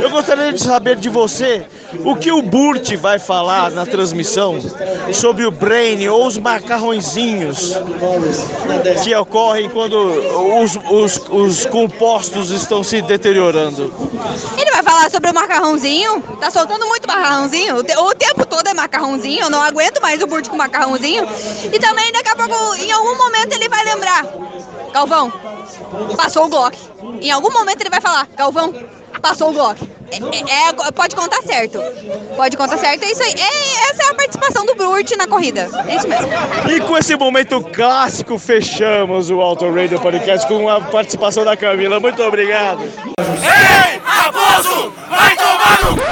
Eu 0.00 0.08
gostaria 0.10 0.52
de 0.52 0.62
saber 0.62 0.96
de 0.96 1.08
você 1.08 1.66
o 2.04 2.14
que 2.14 2.30
o 2.30 2.40
Burt 2.40 2.94
vai 2.94 3.18
falar 3.18 3.72
na 3.72 3.84
transmissão 3.84 4.58
sobre 5.12 5.44
o 5.44 5.50
Brain 5.50 6.06
ou 6.06 6.26
os 6.26 6.38
macarrõezinhos 6.38 7.74
que 9.02 9.14
ocorrem 9.16 9.68
quando 9.68 9.96
os, 10.62 10.78
os, 10.90 11.22
os 11.28 11.66
compostos 11.66 12.50
estão 12.50 12.84
se 12.84 13.02
deteriorando. 13.02 13.92
Ele 14.56 14.70
vai 14.70 14.82
macarrãozinho. 15.34 16.22
Tá 16.40 16.50
soltando 16.50 16.86
muito 16.86 17.06
macarrãozinho. 17.06 17.76
O, 17.76 17.82
te- 17.84 17.96
o 17.96 18.14
tempo 18.14 18.46
todo 18.46 18.66
é 18.66 18.74
macarrãozinho. 18.74 19.42
Eu 19.42 19.50
não 19.50 19.60
aguento 19.60 20.00
mais 20.00 20.22
o 20.22 20.26
Burt 20.26 20.48
com 20.48 20.56
macarrãozinho. 20.56 21.26
E 21.72 21.78
também, 21.78 22.10
daqui 22.12 22.28
a 22.30 22.36
pouco, 22.36 22.74
em 22.76 22.90
algum 22.92 23.16
momento, 23.16 23.52
ele 23.52 23.68
vai 23.68 23.84
lembrar. 23.84 24.24
Galvão, 24.92 25.32
passou 26.16 26.46
o 26.46 26.48
Glock. 26.48 26.78
Em 27.20 27.30
algum 27.30 27.52
momento 27.52 27.80
ele 27.80 27.90
vai 27.90 28.00
falar, 28.00 28.28
Galvão, 28.36 28.72
passou 29.20 29.50
o 29.50 29.52
Glock. 29.52 29.80
É, 30.14 30.52
é- 30.52 30.88
é- 30.88 30.92
pode 30.92 31.14
contar 31.16 31.42
certo. 31.42 31.80
Pode 32.36 32.56
contar 32.56 32.78
certo. 32.78 33.02
É 33.04 33.10
isso 33.10 33.22
aí. 33.22 33.32
É- 33.32 33.90
essa 33.90 34.02
é 34.04 34.10
a 34.10 34.14
participação 34.14 34.66
do 34.66 34.74
Burt 34.74 35.10
na 35.16 35.26
corrida. 35.26 35.68
É 35.86 35.96
isso 35.96 36.08
mesmo. 36.08 36.28
E 36.70 36.80
com 36.80 36.96
esse 36.98 37.16
momento 37.16 37.60
clássico, 37.60 38.38
fechamos 38.38 39.30
o 39.30 39.40
Auto 39.40 39.70
Radio 39.72 40.00
Podcast 40.00 40.46
com 40.48 40.68
a 40.68 40.80
participação 40.80 41.44
da 41.44 41.56
Camila. 41.56 42.00
Muito 42.00 42.22
obrigado. 42.22 42.82
Ei, 42.82 44.00
Raposo, 44.04 44.92
vai 45.08 45.36
tomar 45.36 45.78
no... 45.84 46.02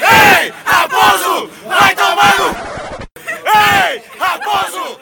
Ei, 0.00 0.52
Raposo, 0.64 1.50
vai 1.66 1.94
tomar 1.94 2.34
no... 2.38 2.70
Ei, 3.26 4.02
Raposo, 4.18 4.99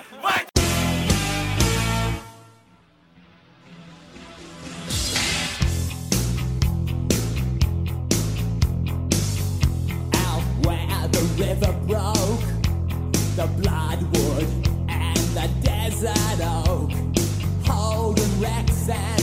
river 11.39 11.73
broke, 11.87 12.41
the 13.37 13.49
bloodwood 13.59 14.49
and 14.89 15.19
the 15.37 15.49
desert 15.63 16.41
oak, 16.67 16.91
holding 17.65 18.41
wrecks 18.41 18.89
and 18.89 19.18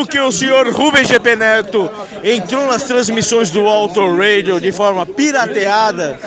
Visto 0.00 0.12
que 0.12 0.18
o 0.18 0.32
senhor 0.32 0.66
Rubens 0.70 1.08
GP 1.08 1.36
Neto 1.36 1.90
entrou 2.24 2.66
nas 2.66 2.84
transmissões 2.84 3.50
do 3.50 3.66
Auto 3.66 4.00
Radio 4.16 4.58
de 4.58 4.72
forma 4.72 5.04
pirateada, 5.04 6.18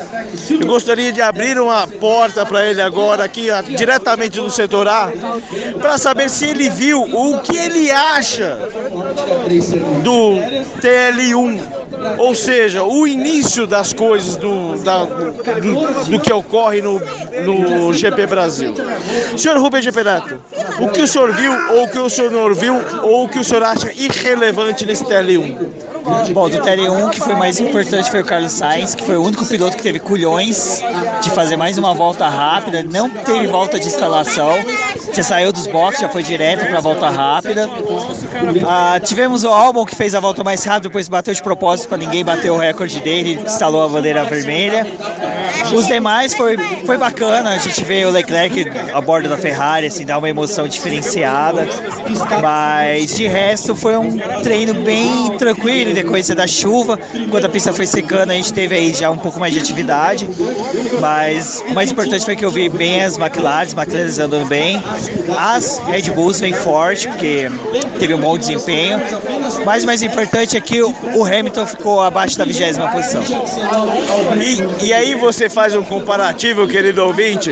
eu 0.49 0.67
gostaria 0.67 1.12
de 1.12 1.21
abrir 1.21 1.59
uma 1.59 1.88
porta 1.88 2.45
para 2.45 2.69
ele 2.69 2.81
agora, 2.81 3.23
aqui 3.23 3.47
diretamente 3.75 4.39
do 4.39 4.51
setor 4.51 4.88
A, 4.88 5.12
para 5.79 5.97
saber 5.97 6.29
se 6.29 6.45
ele 6.45 6.69
viu 6.69 7.01
o 7.01 7.39
que 7.39 7.57
ele 7.57 7.89
acha 7.89 8.59
do 10.03 10.36
TL1, 10.79 11.62
ou 12.18 12.36
seja, 12.36 12.84
o 12.84 13.08
início 13.08 13.66
das 13.68 13.94
coisas 13.94 14.36
do, 14.36 14.76
da- 14.84 15.06
do, 15.06 16.10
do 16.10 16.20
que 16.20 16.32
ocorre 16.32 16.82
no, 16.82 17.00
no 17.46 17.94
GP 17.94 18.28
Brasil. 18.28 18.74
Senhor 19.38 19.58
Rubens 19.58 19.84
GP 19.86 20.04
Neto, 20.04 20.39
o 20.80 20.88
que 20.89 21.02
o 21.02 21.08
senhor 21.08 21.32
viu 21.34 21.52
ou 21.72 21.84
o 21.84 21.88
que 21.89 22.00
o 22.00 22.10
senhor 22.10 22.32
não 22.32 22.54
viu 22.54 22.76
ou 23.04 23.26
o 23.26 23.30
que 23.30 23.39
o 23.39 23.44
senhor 23.44 23.63
acha 23.63 23.92
irrelevante 23.94 24.86
nesse 24.86 25.04
TL1? 25.06 25.58
Bom, 26.34 26.50
do 26.50 26.58
TL1, 26.58 27.10
que 27.12 27.20
foi 27.20 27.36
mais 27.36 27.60
importante 27.60 28.12
foi 28.12 28.22
o 28.22 28.26
Carlos 28.26 28.52
Sainz, 28.52 28.94
que 28.94 29.04
foi 29.04 29.16
o 29.16 29.24
único 29.24 29.46
piloto 29.46 29.78
que 29.78 29.84
teve 29.84 30.00
culhões 30.00 30.82
de 31.22 31.30
fazer 31.32 31.56
mais 31.56 31.78
uma 31.78 31.94
volta 31.94 32.28
rápida, 32.28 32.84
não 32.84 33.10
teve 33.10 33.48
volta 33.48 33.80
de 33.80 33.88
instalação, 33.88 34.54
já 35.13 35.24
saiu 35.24 35.54
dos 35.54 35.66
boxes, 35.68 36.02
já 36.02 36.10
foi 36.10 36.22
direto 36.22 36.66
para 36.68 36.78
a 36.78 36.82
volta 36.82 37.10
rápida. 37.10 37.70
Ah, 38.68 39.00
tivemos 39.00 39.44
o 39.44 39.50
Albon, 39.50 39.86
que 39.86 39.96
fez 39.96 40.13
a 40.13 40.20
volta 40.20 40.44
mais 40.44 40.63
rápida, 40.63 40.89
depois 40.89 41.08
bateu 41.08 41.34
de 41.34 41.42
propósito 41.42 41.88
para 41.88 41.98
ninguém 41.98 42.24
bater 42.24 42.52
o 42.52 42.58
recorde 42.58 43.00
dele, 43.00 43.39
instalou 43.46 43.84
a 43.84 43.88
bandeira 43.88 44.26
vermelha. 44.26 44.86
Os 45.74 45.88
demais 45.88 46.34
foi, 46.34 46.58
foi 46.86 46.98
bacana, 46.98 47.52
a 47.52 47.58
gente 47.58 47.84
vê 47.84 48.06
o 48.06 48.12
Leclerc 48.12 48.70
a 48.94 49.00
bordo 49.00 49.30
da 49.30 49.38
Ferrari, 49.38 49.88
assim, 49.88 50.06
dá 50.06 50.18
uma 50.18 50.30
emoção 50.30 50.68
diferenciada, 50.68 51.68
mas 52.42 53.16
de 53.16 53.28
resto 53.28 53.76
foi 53.76 53.98
um 53.98 54.18
treino 54.44 54.74
bem 54.74 55.38
tranquilo 55.38 55.92
em 55.93 55.95
decorrência 55.95 56.36
da 56.36 56.47
chuva, 56.47 56.99
quando 57.29 57.45
a 57.45 57.49
pista 57.49 57.71
foi 57.71 57.86
secando 57.86 58.32
a 58.32 58.36
gente 58.36 58.51
teve 58.51 58.75
aí 58.75 58.93
já 58.93 59.10
um 59.10 59.17
pouco 59.17 59.39
mais 59.39 59.53
de 59.53 59.60
atividade, 59.60 60.27
mas 60.99 61.63
o 61.69 61.73
mais 61.73 61.91
importante 61.91 62.25
foi 62.25 62.36
que 62.36 62.43
eu 62.43 62.51
vi 62.51 62.67
bem 62.67 63.03
as 63.03 63.17
McLaren, 63.17 63.63
as 63.63 63.73
McLaren 63.73 64.23
andando 64.23 64.45
bem, 64.47 64.82
as 65.38 65.79
Red 65.86 66.12
Bulls 66.12 66.39
vem 66.39 66.53
forte, 66.53 67.08
porque 67.08 67.49
teve 67.99 68.13
um 68.13 68.19
bom 68.19 68.38
desempenho, 68.38 68.99
mas 69.65 69.84
o 69.84 69.86
mais 69.86 70.01
importante 70.01 70.58
é 70.58 70.62
que 70.62 70.82
o 70.82 71.23
Hamilton 71.23 71.67
ficou 71.67 72.01
abaixo 72.01 72.38
da 72.38 72.45
vigésima 72.45 72.89
posição. 72.89 73.23
E, 74.82 74.88
e 74.88 74.93
aí 74.93 75.15
você 75.15 75.49
faz 75.49 75.75
um 75.75 75.84
comparativo, 75.84 76.67
querido 76.67 77.06
ouvinte, 77.06 77.51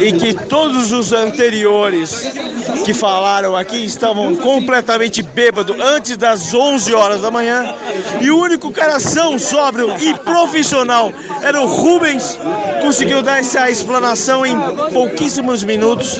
e 0.00 0.12
que 0.12 0.34
todos 0.34 0.92
os 0.92 1.12
anteriores 1.12 2.32
que 2.84 2.94
falaram 2.94 3.56
aqui 3.56 3.84
estavam 3.84 4.34
completamente 4.36 5.22
bêbados 5.22 5.76
antes 5.78 6.16
das 6.16 6.54
11 6.54 6.94
horas 6.94 7.20
da 7.20 7.30
manhã, 7.30 7.74
e 8.20 8.30
o 8.30 8.38
único 8.38 8.70
cara 8.70 8.98
são, 8.98 9.38
sóbrio 9.38 9.94
e 10.00 10.14
profissional 10.14 11.12
era 11.42 11.60
o 11.60 11.66
Rubens, 11.66 12.38
conseguiu 12.80 13.22
dar 13.22 13.40
essa 13.40 13.70
explanação 13.70 14.44
em 14.44 14.56
pouquíssimos 14.92 15.62
minutos 15.62 16.18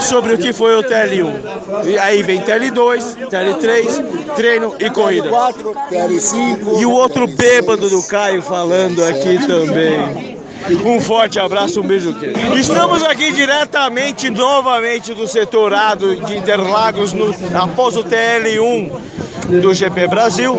sobre 0.00 0.34
o 0.34 0.38
que 0.38 0.52
foi 0.52 0.76
o 0.76 0.82
TL1. 0.82 1.86
E 1.86 1.98
aí 1.98 2.22
vem 2.22 2.40
TL2, 2.42 3.28
TL3, 3.28 4.34
treino 4.36 4.74
e 4.78 4.90
corrida. 4.90 5.28
E 6.78 6.86
o 6.86 6.90
outro 6.90 7.26
bêbado 7.26 7.88
do 7.88 8.02
Caio 8.04 8.42
falando 8.42 9.04
aqui 9.04 9.38
também. 9.46 10.41
Um 10.84 11.00
forte 11.00 11.38
abraço, 11.38 11.80
um 11.80 11.84
beijo. 11.86 12.14
Estamos 12.56 13.02
aqui 13.02 13.32
diretamente, 13.32 14.30
novamente, 14.30 15.12
do 15.14 15.26
setor 15.26 15.72
A 15.74 15.94
do- 15.94 16.16
de 16.16 16.36
Interlagos, 16.36 17.12
no- 17.12 17.34
após 17.54 17.96
o 17.96 18.04
TL1 18.04 18.90
do 19.48 19.74
GP 19.74 20.06
Brasil. 20.08 20.56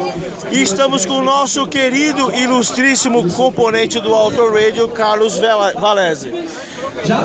E 0.52 0.62
estamos 0.62 1.06
com 1.06 1.20
o 1.20 1.24
nosso 1.24 1.66
querido, 1.68 2.32
ilustríssimo 2.34 3.32
componente 3.34 4.00
do 4.00 4.14
Auto 4.14 4.50
Radio, 4.50 4.88
Carlos 4.90 5.40
Valese. 5.80 6.32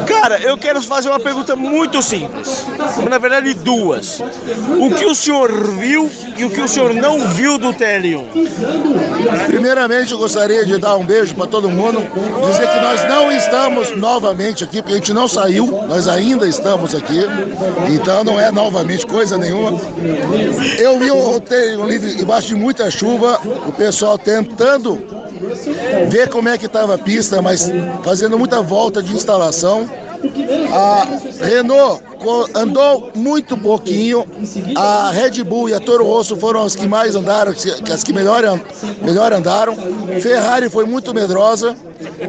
Cara, 0.07 0.41
eu 0.41 0.57
quero 0.57 0.81
fazer 0.83 1.09
uma 1.09 1.21
pergunta 1.21 1.55
muito 1.55 2.03
simples. 2.03 2.65
Na 3.09 3.19
verdade, 3.19 3.55
duas. 3.55 4.21
O 4.81 4.91
que 4.95 5.05
o 5.05 5.15
senhor 5.15 5.53
viu 5.77 6.11
e 6.37 6.45
o 6.45 6.51
que 6.51 6.61
o 6.61 6.69
senhor 6.69 6.95
não 6.95 7.29
viu 7.29 7.59
do 7.59 7.73
TL1? 7.73 8.25
Primeiramente, 9.47 10.13
eu 10.13 10.19
gostaria 10.19 10.65
de 10.65 10.79
dar 10.79 10.97
um 10.97 11.05
beijo 11.05 11.35
para 11.35 11.47
todo 11.47 11.69
mundo, 11.69 12.01
dizer 12.51 12.69
que 12.69 12.81
nós 12.81 13.05
não 13.09 13.31
estamos 13.31 13.97
novamente 13.97 14.65
aqui, 14.65 14.81
porque 14.81 14.95
a 14.95 14.97
gente 14.97 15.13
não 15.13 15.29
saiu, 15.29 15.67
nós 15.87 16.09
ainda 16.09 16.49
estamos 16.49 16.95
aqui, 16.95 17.21
então 17.89 18.25
não 18.25 18.41
é 18.41 18.51
novamente 18.51 19.07
coisa 19.07 19.37
nenhuma. 19.37 19.79
Eu 20.79 20.99
vi 20.99 21.11
o 21.11 21.19
roteiro 21.49 21.89
livre 21.89 22.21
embaixo 22.21 22.49
de 22.49 22.55
muita 22.55 22.91
chuva, 22.91 23.41
o 23.67 23.73
pessoal 23.73 24.19
tentando 24.19 25.03
ver 26.11 26.29
como 26.29 26.49
é 26.49 26.59
que 26.59 26.67
estava 26.67 26.95
a 26.95 26.99
pista, 26.99 27.41
mas 27.41 27.71
fazendo 28.05 28.39
muita 28.39 28.61
volta 28.61 29.03
de 29.03 29.15
instalação. 29.15 29.89
A 30.73 31.07
Renault 31.45 32.03
andou 32.55 33.11
muito 33.15 33.57
pouquinho. 33.57 34.25
A 34.77 35.11
Red 35.11 35.43
Bull 35.45 35.69
e 35.69 35.75
a 35.75 35.81
Toro 35.81 36.05
Rosso 36.05 36.37
foram 36.37 36.63
as 36.63 36.75
que 36.77 36.87
mais 36.87 37.15
andaram, 37.17 37.53
as 37.93 38.03
que 38.05 38.13
melhor, 38.13 38.43
melhor 39.03 39.33
andaram. 39.33 39.77
Ferrari 40.21 40.69
foi 40.69 40.85
muito 40.85 41.13
medrosa. 41.15 41.77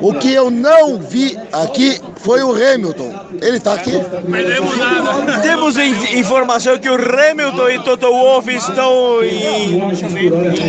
O 0.02 0.13
que 0.15 0.34
eu 0.34 0.49
não 0.49 0.97
vi 0.97 1.38
aqui 1.52 2.02
foi 2.17 2.41
o 2.41 2.52
Hamilton. 2.52 3.13
Ele 3.41 3.60
tá 3.60 3.73
aqui. 3.73 3.91
Temos 5.43 5.78
in- 5.78 6.17
informação 6.19 6.78
que 6.80 6.89
o 6.89 6.95
Hamilton 6.95 7.69
e 7.69 7.80
Toto 7.84 8.08
Wolff 8.08 8.49
estão 8.56 9.23
em, 9.23 9.80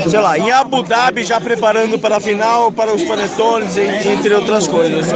sei 0.08 0.20
lá, 0.20 0.38
em 0.38 0.50
Abu 0.52 0.82
Dhabi 0.82 1.24
já 1.24 1.40
preparando 1.40 1.98
para 1.98 2.18
a 2.18 2.20
final, 2.20 2.70
para 2.70 2.92
os 2.94 3.02
panetones, 3.02 3.76
en- 3.78 4.12
entre 4.12 4.34
outras 4.34 4.68
coisas. 4.68 5.06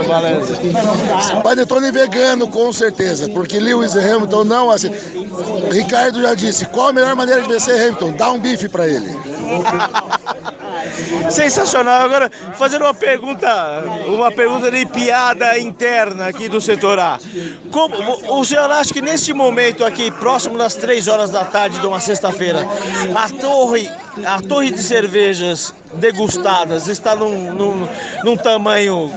Panetone 1.42 1.90
vegano, 1.90 2.48
com 2.48 2.72
certeza, 2.72 3.28
porque 3.28 3.58
Lewis 3.58 3.93
e 3.94 3.98
Hamilton 3.98 4.44
não 4.44 4.70
assim. 4.70 4.90
Ricardo 5.70 6.20
já 6.22 6.34
disse, 6.34 6.66
qual 6.66 6.88
a 6.88 6.92
melhor 6.92 7.14
maneira 7.16 7.42
de 7.42 7.48
vencer 7.48 7.80
Hamilton? 7.80 8.12
Dá 8.12 8.30
um 8.32 8.38
bife 8.38 8.68
pra 8.68 8.86
ele. 8.86 9.16
Sensacional. 11.30 12.02
Agora, 12.02 12.30
fazendo 12.56 12.82
uma 12.82 12.94
pergunta, 12.94 13.82
uma 14.06 14.30
pergunta 14.30 14.70
de 14.70 14.86
piada 14.86 15.58
interna 15.58 16.28
aqui 16.28 16.48
do 16.48 16.60
setor 16.60 16.98
A. 16.98 17.18
Como, 17.70 18.38
o 18.38 18.44
senhor 18.44 18.70
acha 18.70 18.92
que 18.92 19.00
neste 19.00 19.32
momento 19.32 19.84
aqui, 19.84 20.10
próximo 20.10 20.58
das 20.58 20.74
três 20.74 21.08
horas 21.08 21.30
da 21.30 21.44
tarde 21.44 21.78
de 21.78 21.86
uma 21.86 22.00
sexta-feira, 22.00 22.66
a 23.14 23.28
torre, 23.30 23.90
a 24.24 24.40
torre 24.40 24.70
de 24.70 24.82
cervejas 24.82 25.74
degustadas 25.94 26.88
está 26.88 27.14
num, 27.14 27.52
num, 27.52 27.88
num 28.24 28.36
tamanho 28.36 29.10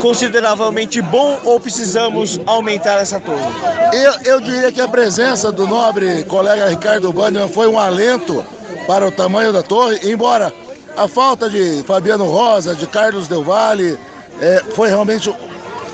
consideravelmente 0.00 1.00
bom 1.02 1.38
ou 1.44 1.60
precisamos 1.60 2.40
aumentar 2.46 2.98
essa 3.00 3.20
torre? 3.20 3.44
Eu, 3.92 4.32
eu 4.32 4.40
diria 4.40 4.72
que 4.72 4.80
a 4.80 4.88
presença 4.88 5.52
do 5.52 5.66
nobre 5.66 6.24
colega 6.24 6.68
Ricardo 6.68 7.12
Bannerman 7.12 7.52
foi 7.52 7.68
um 7.68 7.78
alento 7.78 8.44
para 8.86 9.06
o 9.06 9.10
tamanho 9.10 9.52
da 9.52 9.62
torre, 9.62 9.98
embora 10.04 10.52
a 10.96 11.06
falta 11.06 11.50
de 11.50 11.82
Fabiano 11.84 12.24
Rosa, 12.24 12.74
de 12.74 12.86
Carlos 12.86 13.28
Del 13.28 13.42
Valle, 13.42 13.98
eh, 14.40 14.64
foi 14.74 14.88
realmente 14.88 15.32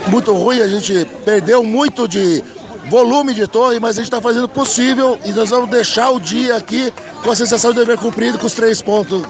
muito 0.06 0.32
ruim. 0.32 0.60
A 0.60 0.68
gente 0.68 1.04
perdeu 1.24 1.62
muito 1.62 2.06
de 2.06 2.42
volume 2.88 3.34
de 3.34 3.46
torre, 3.46 3.80
mas 3.80 3.96
a 3.96 4.02
gente 4.02 4.06
está 4.06 4.20
fazendo 4.20 4.44
o 4.44 4.48
possível 4.48 5.18
e 5.24 5.32
nós 5.32 5.50
vamos 5.50 5.70
deixar 5.70 6.10
o 6.10 6.20
dia 6.20 6.56
aqui 6.56 6.92
com 7.22 7.30
a 7.30 7.36
sensação 7.36 7.72
de 7.72 7.78
dever 7.80 7.98
cumprido 7.98 8.38
com 8.38 8.46
os 8.46 8.54
três 8.54 8.82
pontos 8.82 9.22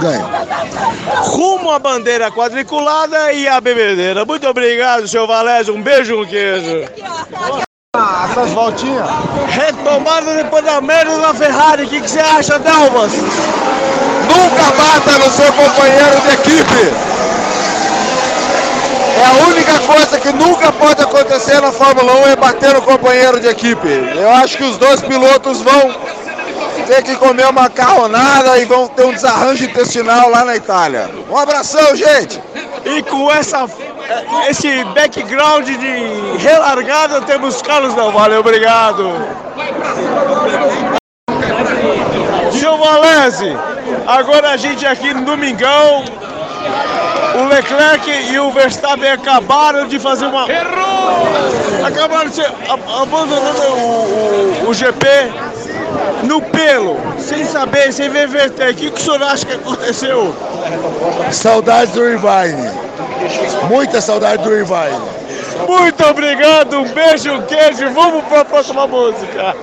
ganhos. 0.00 0.26
Rumo 1.28 1.70
à 1.70 1.78
bandeira 1.78 2.30
quadriculada 2.30 3.32
e 3.32 3.46
à 3.46 3.60
bebedeira. 3.60 4.24
Muito 4.24 4.46
obrigado, 4.46 5.06
seu 5.06 5.26
Valésio. 5.26 5.74
Um 5.74 5.82
beijo, 5.82 6.20
um 6.20 6.26
queijo. 6.26 6.88
Ah, 7.98 8.28
essas 8.30 8.50
voltinhas. 8.52 9.08
Retomada 9.48 10.34
depois 10.34 10.64
da 10.64 10.80
merda 10.80 11.18
da 11.18 11.32
Ferrari. 11.32 11.84
O 11.84 11.88
que, 11.88 12.00
que 12.00 12.10
você 12.10 12.20
acha, 12.20 12.58
Dalvas? 12.58 13.12
Nunca 13.12 14.64
bata 14.76 15.18
no 15.18 15.30
seu 15.30 15.52
companheiro 15.52 16.20
de 16.20 16.34
equipe. 16.34 17.16
É 19.18 19.24
a 19.24 19.46
única 19.48 19.78
coisa 19.78 20.20
que 20.20 20.30
nunca 20.32 20.70
pode 20.72 21.02
acontecer 21.02 21.58
na 21.62 21.72
Fórmula 21.72 22.12
1 22.26 22.28
é 22.28 22.36
bater 22.36 22.74
no 22.74 22.82
companheiro 22.82 23.40
de 23.40 23.48
equipe. 23.48 23.88
Eu 24.14 24.30
acho 24.30 24.58
que 24.58 24.64
os 24.64 24.76
dois 24.76 25.00
pilotos 25.00 25.62
vão 25.62 25.94
ter 26.86 27.02
que 27.02 27.16
comer 27.16 27.44
uma 27.44 27.62
macarronada 27.62 28.58
e 28.58 28.66
vão 28.66 28.86
ter 28.88 29.06
um 29.06 29.12
desarranjo 29.12 29.64
intestinal 29.64 30.28
lá 30.28 30.44
na 30.44 30.54
Itália. 30.54 31.10
Um 31.30 31.36
abração, 31.36 31.96
gente! 31.96 32.40
E 32.84 33.02
com 33.02 33.30
essa, 33.32 33.66
esse 34.48 34.84
background 34.84 35.66
de 35.66 36.36
relargada, 36.38 37.20
temos 37.22 37.60
Carlos 37.62 37.94
Del 37.94 38.12
Valle. 38.12 38.36
Obrigado. 38.36 39.12
Seu 42.52 42.76
Valese, 42.78 43.56
agora 44.06 44.50
a 44.50 44.56
gente 44.56 44.86
aqui 44.86 45.12
no 45.12 45.24
Domingão. 45.24 46.04
O 47.36 47.48
Leclerc 47.48 48.10
e 48.10 48.38
o 48.38 48.50
Verstappen 48.50 49.10
acabaram 49.10 49.86
de 49.86 49.98
fazer 49.98 50.26
uma. 50.26 50.50
Errou! 50.50 51.26
Acabaram 51.84 52.30
de 52.30 52.36
ser, 52.36 52.50
abandonando 52.68 53.62
o, 53.62 54.64
o, 54.64 54.70
o 54.70 54.74
GP 54.74 55.06
no 56.22 56.42
pelo, 56.42 56.96
sem 57.18 57.44
saber, 57.44 57.92
sem 57.92 58.08
ver 58.08 58.28
verter. 58.28 58.72
O 58.72 58.74
que, 58.74 58.90
que 58.90 59.00
o 59.00 59.04
senhor 59.04 59.22
acha 59.22 59.46
que 59.46 59.52
aconteceu? 59.52 60.34
Saudades 61.30 61.92
do 61.94 62.04
Irvine. 62.04 62.70
Muita 63.68 64.00
saudade 64.00 64.42
do 64.42 64.52
Irvine. 64.52 65.16
Muito 65.66 66.04
obrigado, 66.06 66.78
um 66.78 66.88
beijo, 66.88 67.32
um 67.32 67.42
queijo. 67.42 67.90
Vamos 67.92 68.24
para 68.24 68.40
a 68.40 68.44
próxima 68.44 68.86
música. 68.86 69.54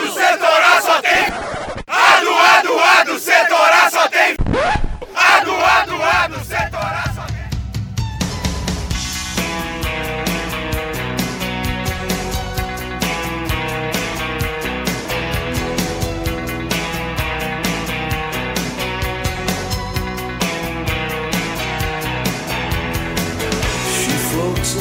do 0.00 0.12
setorá 0.12 0.80
só 0.80 1.00
tem. 1.00 1.26
A 1.86 2.20
do 2.20 2.30
A 2.30 2.62
do 2.62 2.78
A 2.78 3.04
do 3.04 3.18
setorá 3.18 3.90
só 3.90 4.08
tem. 4.08 4.36
A 5.14 5.44
do 5.44 5.52
A 5.52 5.80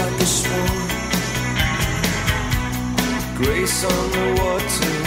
like 0.09 0.21
a 0.21 0.25
swan, 0.25 0.87
grace 3.37 3.83
on 3.83 4.11
the 4.15 4.25
water, 4.41 4.97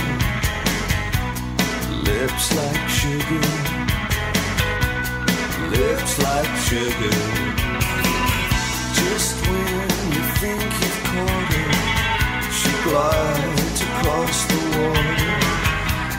lips 2.08 2.46
like 2.56 2.88
sugar, 2.88 3.46
lips 5.70 6.18
like 6.22 6.54
sugar. 6.68 7.18
Just 8.98 9.34
when 9.46 9.80
you 10.14 10.22
think 10.40 10.62
you've 10.80 11.00
caught 11.10 11.52
her, 11.54 11.72
she 12.58 12.72
glides 12.84 13.80
across 13.88 14.38
the 14.50 14.60
water. 14.76 15.34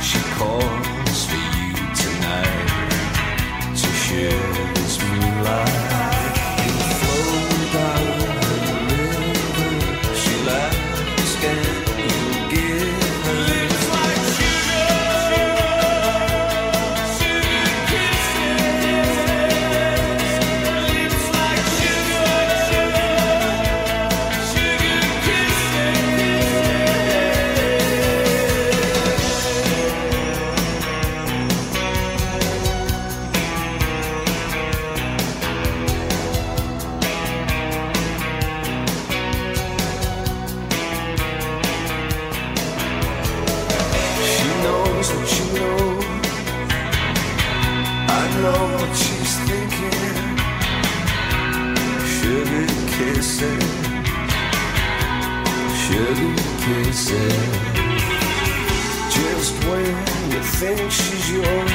She 0.02 0.20
calls 0.38 1.20
for 1.30 1.42
you 1.58 1.72
tonight 2.02 2.70
to 3.82 3.90
share 4.04 4.74
this 4.74 4.96
moonlight. 5.02 5.83
Think 60.66 60.92
she's 60.92 61.32
yours, 61.32 61.72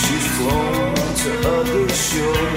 she's 0.00 0.26
flown 0.38 0.94
to 1.22 1.48
other 1.50 1.88
shores 1.90 2.53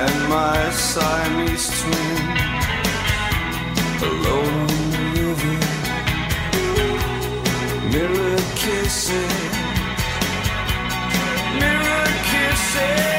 and 0.00 0.28
my 0.28 0.70
Siamese 0.70 1.68
twin, 1.80 2.20
alone 4.02 4.68
on 4.70 4.90
the 4.92 5.04
river, 5.20 5.56
mirror 7.90 8.40
kissing, 8.56 9.52
mirror 11.58 12.08
kissing. 12.30 13.13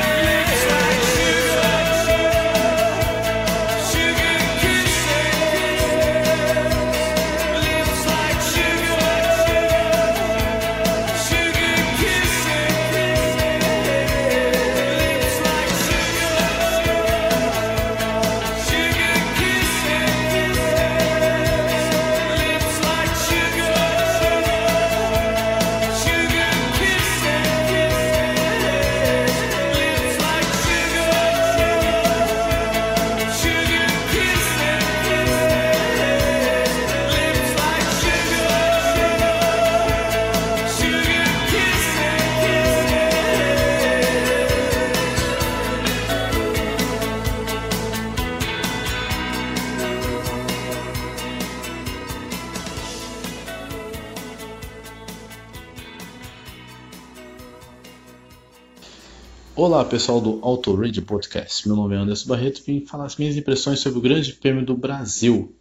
Olá 59.66 59.84
pessoal 59.84 60.22
do 60.22 60.38
Auto 60.44 60.76
Radio 60.76 61.02
Podcast, 61.02 61.68
meu 61.68 61.76
nome 61.76 61.96
é 61.96 61.98
Anderson 61.98 62.30
Barreto 62.30 62.60
e 62.60 62.72
vim 62.72 62.86
falar 62.86 63.06
as 63.06 63.16
minhas 63.16 63.36
impressões 63.36 63.80
sobre 63.80 63.98
o 63.98 64.02
Grande 64.02 64.32
Prêmio 64.34 64.64
do 64.64 64.78
Brasil. 64.78 65.56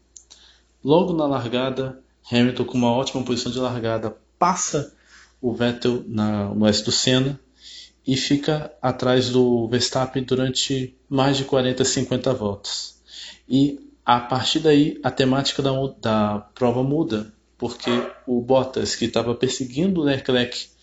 Logo 0.85 1.15
na 1.15 1.27
largada, 1.27 1.99
Hamilton 2.31 2.67
com 2.67 2.77
uma 2.77 2.93
ótima 2.93 3.23
posição 3.25 3.51
de 3.51 3.59
largada 3.59 4.15
passa 4.39 4.95
o 5.41 5.55
Vettel 5.55 6.05
na, 6.07 6.55
no 6.55 6.67
S 6.67 6.85
do 6.85 6.93
Senna 6.93 7.41
e 8.07 8.15
fica 8.15 8.71
atrás 8.83 9.31
do 9.31 9.67
Verstappen 9.69 10.23
durante 10.23 10.95
mais 11.09 11.39
de 11.39 11.45
40, 11.45 11.83
50 11.83 12.35
voltas. 12.35 13.01
E 13.49 13.91
a 14.05 14.21
partir 14.21 14.59
daí 14.59 15.01
a 15.03 15.11
temática 15.11 15.63
da, 15.63 15.71
da 15.99 16.41
prova 16.55 16.83
muda, 16.83 17.33
porque 17.57 17.89
o 18.27 18.43
Bottas 18.43 18.95
que 18.95 19.07
estava 19.07 19.35
perseguindo 19.35 20.03
o 20.03 20.05
Leclerc 20.05 20.74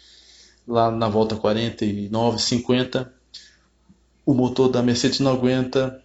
lá 0.72 0.90
na 0.90 1.10
volta 1.10 1.36
49, 1.36 2.42
50, 2.42 3.14
o 4.26 4.34
motor 4.34 4.70
da 4.70 4.82
Mercedes 4.82 5.20
não 5.20 5.34
aguenta, 5.34 6.02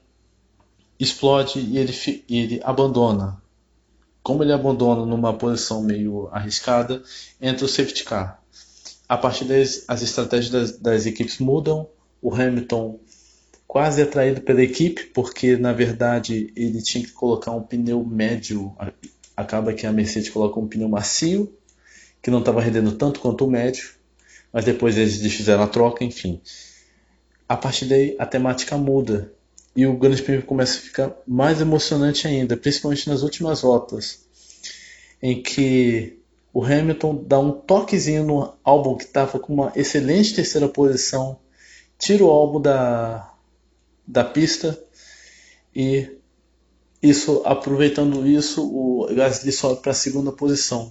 explode 0.99 1.61
e 1.61 1.79
ele, 1.79 1.95
ele 2.29 2.61
abandona. 2.65 3.41
Como 4.25 4.43
ele 4.43 4.53
abandona 4.53 5.07
numa 5.07 5.33
posição 5.33 5.85
meio 5.85 6.29
arriscada, 6.33 7.01
entra 7.41 7.65
o 7.65 7.69
safety 7.69 8.03
car. 8.03 8.43
A 9.09 9.17
partir 9.17 9.45
daí, 9.45 9.63
as 9.63 10.03
estratégias 10.03 10.51
das, 10.51 10.79
das 10.79 11.07
equipes 11.07 11.39
mudam. 11.39 11.89
O 12.21 12.35
Hamilton 12.35 12.99
quase 13.69 14.01
é 14.01 14.05
atraído 14.05 14.41
pela 14.41 14.63
equipe, 14.63 15.05
porque 15.15 15.57
na 15.57 15.73
verdade 15.73 16.53
ele 16.57 16.83
tinha 16.83 17.05
que 17.05 17.13
colocar 17.13 17.53
um 17.53 17.63
pneu 17.63 18.05
médio. 18.05 18.75
Acaba 19.37 19.73
que 19.73 19.87
a 19.87 19.93
Mercedes 19.93 20.31
coloca 20.31 20.59
um 20.59 20.67
pneu 20.67 20.89
macio, 20.89 21.55
que 22.21 22.33
não 22.33 22.41
estava 22.41 22.61
rendendo 22.61 22.93
tanto 22.93 23.21
quanto 23.21 23.45
o 23.45 23.51
médio 23.51 23.96
mas 24.57 24.65
depois 24.65 24.97
eles 24.97 25.19
desfizeram 25.19 25.65
a 25.65 25.67
troca, 25.67 26.03
enfim. 26.03 26.41
A 27.47 27.59
partir 27.59 27.85
daí 27.85 28.17
a 28.19 28.25
temática 28.25 28.79
muda 28.79 29.31
e 29.77 29.87
o 29.87 29.99
Grande 29.99 30.23
Prêmio 30.23 30.47
começa 30.47 30.79
a 30.79 30.81
ficar 30.81 31.13
mais 31.27 31.61
emocionante 31.61 32.27
ainda, 32.27 32.57
principalmente 32.57 33.07
nas 33.07 33.21
últimas 33.21 33.61
voltas, 33.61 34.27
em 35.23 35.43
que 35.43 36.19
o 36.55 36.65
Hamilton 36.65 37.23
dá 37.27 37.39
um 37.39 37.53
toquezinho 37.53 38.25
no 38.25 38.55
álbum 38.65 38.97
que 38.97 39.05
estava 39.05 39.39
com 39.39 39.53
uma 39.53 39.73
excelente 39.77 40.35
terceira 40.35 40.71
posição, 40.71 41.39
tira 41.99 42.25
o 42.25 42.31
álbum 42.31 42.59
da, 42.59 43.31
da 44.09 44.25
pista 44.25 44.83
e 45.75 46.17
isso 47.03 47.43
aproveitando 47.45 48.27
isso 48.27 48.67
o 48.67 49.07
Gasly 49.15 49.53
sobe 49.53 49.83
para 49.83 49.91
a 49.91 49.95
segunda 49.95 50.33
posição 50.33 50.91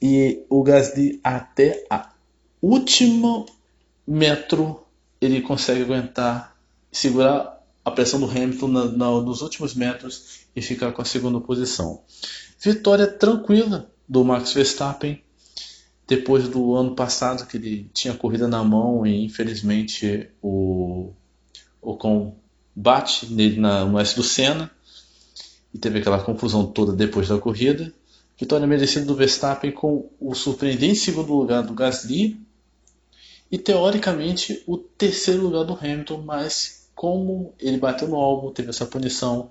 e 0.00 0.46
o 0.48 0.62
Gasly 0.62 1.20
até 1.22 1.84
a 1.90 2.15
último 2.66 3.46
metro 4.06 4.84
ele 5.20 5.40
consegue 5.40 5.82
aguentar, 5.82 6.56
segurar 6.90 7.56
a 7.84 7.90
pressão 7.90 8.18
do 8.18 8.26
Hamilton 8.26 8.68
na, 8.68 8.84
na, 8.86 9.10
nos 9.20 9.40
últimos 9.40 9.74
metros 9.74 10.40
e 10.54 10.60
ficar 10.60 10.92
com 10.92 11.00
a 11.00 11.04
segunda 11.04 11.40
posição. 11.40 12.02
Vitória 12.60 13.06
tranquila 13.06 13.88
do 14.08 14.24
Max 14.24 14.52
Verstappen, 14.52 15.22
depois 16.06 16.48
do 16.48 16.74
ano 16.74 16.94
passado 16.94 17.46
que 17.46 17.56
ele 17.56 17.90
tinha 17.92 18.14
corrida 18.14 18.48
na 18.48 18.62
mão 18.62 19.06
e 19.06 19.24
infelizmente 19.24 20.28
o 20.42 21.12
Ocon 21.80 22.34
bate 22.74 23.32
nele 23.32 23.58
na, 23.58 23.84
no 23.84 23.98
S 23.98 24.14
do 24.14 24.22
Senna 24.22 24.70
e 25.72 25.78
teve 25.78 25.98
aquela 25.98 26.22
confusão 26.22 26.66
toda 26.66 26.92
depois 26.92 27.28
da 27.28 27.38
corrida. 27.38 27.92
Vitória 28.38 28.66
merecida 28.66 29.06
do 29.06 29.14
Verstappen 29.14 29.72
com 29.72 30.10
o 30.20 30.34
surpreendente 30.34 30.96
segundo 30.96 31.32
lugar 31.32 31.62
do 31.62 31.72
Gasly 31.72 32.45
e 33.50 33.58
teoricamente 33.58 34.62
o 34.66 34.76
terceiro 34.76 35.42
lugar 35.42 35.64
do 35.64 35.74
Hamilton, 35.74 36.22
mas 36.22 36.88
como 36.94 37.54
ele 37.58 37.78
bateu 37.78 38.08
no 38.08 38.16
álbum, 38.16 38.52
teve 38.52 38.70
essa 38.70 38.86
punição, 38.86 39.50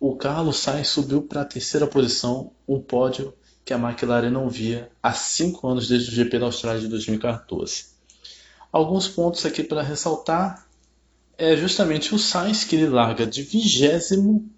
o 0.00 0.16
Carlos 0.16 0.58
Sainz 0.58 0.88
subiu 0.88 1.22
para 1.22 1.42
a 1.42 1.44
terceira 1.44 1.86
posição, 1.86 2.52
um 2.66 2.80
pódio 2.80 3.32
que 3.64 3.72
a 3.72 3.78
McLaren 3.78 4.30
não 4.30 4.48
via 4.48 4.90
há 5.02 5.12
cinco 5.12 5.68
anos 5.68 5.88
desde 5.88 6.10
o 6.10 6.14
GP 6.14 6.38
da 6.38 6.46
Austrália 6.46 6.80
de 6.80 6.88
2014. 6.88 7.86
Alguns 8.70 9.08
pontos 9.08 9.44
aqui 9.46 9.62
para 9.62 9.82
ressaltar 9.82 10.66
é 11.36 11.56
justamente 11.56 12.14
o 12.14 12.18
Sainz 12.18 12.64
que 12.64 12.76
ele 12.76 12.88
larga 12.88 13.26
de 13.26 13.42
vigésimo 13.42 14.50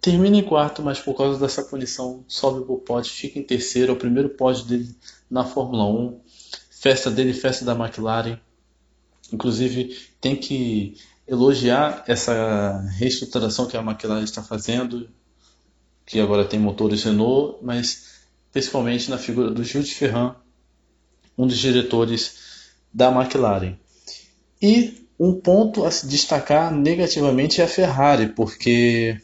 termina 0.00 0.36
em 0.36 0.42
quarto, 0.42 0.82
mas 0.82 0.98
por 0.98 1.14
causa 1.14 1.38
dessa 1.38 1.62
punição 1.62 2.24
sobe 2.28 2.64
para 2.64 2.74
o 2.74 2.78
pódio, 2.78 3.12
fica 3.12 3.38
em 3.38 3.42
terceiro, 3.42 3.92
é 3.92 3.94
o 3.94 3.98
primeiro 3.98 4.30
pódio 4.30 4.64
dele 4.64 4.94
na 5.30 5.44
Fórmula 5.44 5.84
1. 5.84 6.20
Festa 6.80 7.10
dele, 7.10 7.32
festa 7.34 7.64
da 7.64 7.74
McLaren. 7.74 8.38
Inclusive, 9.32 9.96
tem 10.20 10.36
que 10.36 10.96
elogiar 11.26 12.04
essa 12.06 12.80
reestruturação 12.96 13.66
que 13.66 13.76
a 13.76 13.82
McLaren 13.82 14.22
está 14.22 14.42
fazendo, 14.42 15.08
que 16.06 16.20
agora 16.20 16.44
tem 16.44 16.58
motores 16.58 17.04
Renault, 17.04 17.58
mas 17.62 18.20
principalmente 18.50 19.10
na 19.10 19.18
figura 19.18 19.50
do 19.50 19.62
Gilles 19.62 19.92
Ferrand, 19.92 20.36
um 21.36 21.46
dos 21.46 21.58
diretores 21.58 22.70
da 22.92 23.10
McLaren. 23.10 23.76
E 24.62 25.06
um 25.18 25.34
ponto 25.34 25.84
a 25.84 25.90
se 25.90 26.06
destacar 26.06 26.72
negativamente 26.72 27.60
é 27.60 27.64
a 27.64 27.68
Ferrari, 27.68 28.28
porque 28.28 29.20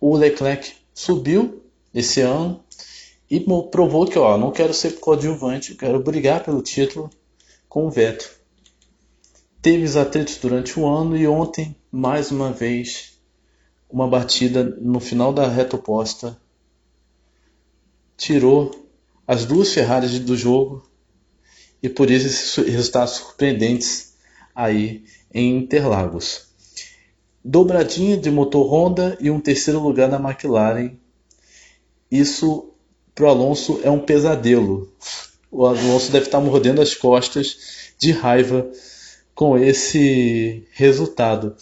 o 0.00 0.16
Leclerc 0.16 0.74
subiu 0.94 1.62
esse 1.92 2.20
ano 2.20 2.63
e 3.34 3.44
provou 3.70 4.06
que 4.06 4.16
ó, 4.16 4.38
não 4.38 4.52
quero 4.52 4.72
ser 4.72 5.00
coadjuvante, 5.00 5.72
eu 5.72 5.76
quero 5.76 6.00
brigar 6.00 6.44
pelo 6.44 6.62
título 6.62 7.10
com 7.68 7.86
o 7.86 7.90
Vettel. 7.90 8.28
Teve 9.60 9.82
os 9.82 9.96
atritos 9.96 10.36
durante 10.36 10.78
o 10.78 10.86
ano 10.86 11.16
e 11.16 11.26
ontem, 11.26 11.74
mais 11.90 12.30
uma 12.30 12.52
vez, 12.52 13.18
uma 13.90 14.06
batida 14.06 14.62
no 14.62 15.00
final 15.00 15.32
da 15.32 15.48
reta 15.48 15.74
oposta 15.74 16.38
tirou 18.16 18.70
as 19.26 19.44
duas 19.44 19.72
Ferraris 19.72 20.18
do 20.20 20.36
jogo 20.36 20.88
e 21.82 21.88
por 21.88 22.10
isso 22.10 22.26
esses 22.26 22.72
resultados 22.72 23.14
surpreendentes 23.14 24.14
aí 24.54 25.04
em 25.32 25.56
Interlagos. 25.56 26.46
Dobradinha 27.44 28.16
de 28.16 28.30
motor 28.30 28.72
Honda 28.72 29.18
e 29.20 29.28
um 29.28 29.40
terceiro 29.40 29.80
lugar 29.80 30.08
na 30.08 30.18
McLaren. 30.18 30.92
Isso 32.08 32.73
para 33.14 33.24
o 33.24 33.28
Alonso 33.28 33.80
é 33.82 33.90
um 33.90 34.00
pesadelo. 34.00 34.92
O 35.50 35.66
Alonso 35.66 36.10
deve 36.10 36.26
estar 36.26 36.40
mordendo 36.40 36.82
as 36.82 36.94
costas 36.94 37.92
de 37.98 38.10
raiva 38.10 38.68
com 39.34 39.56
esse 39.56 40.66
resultado. 40.72 41.54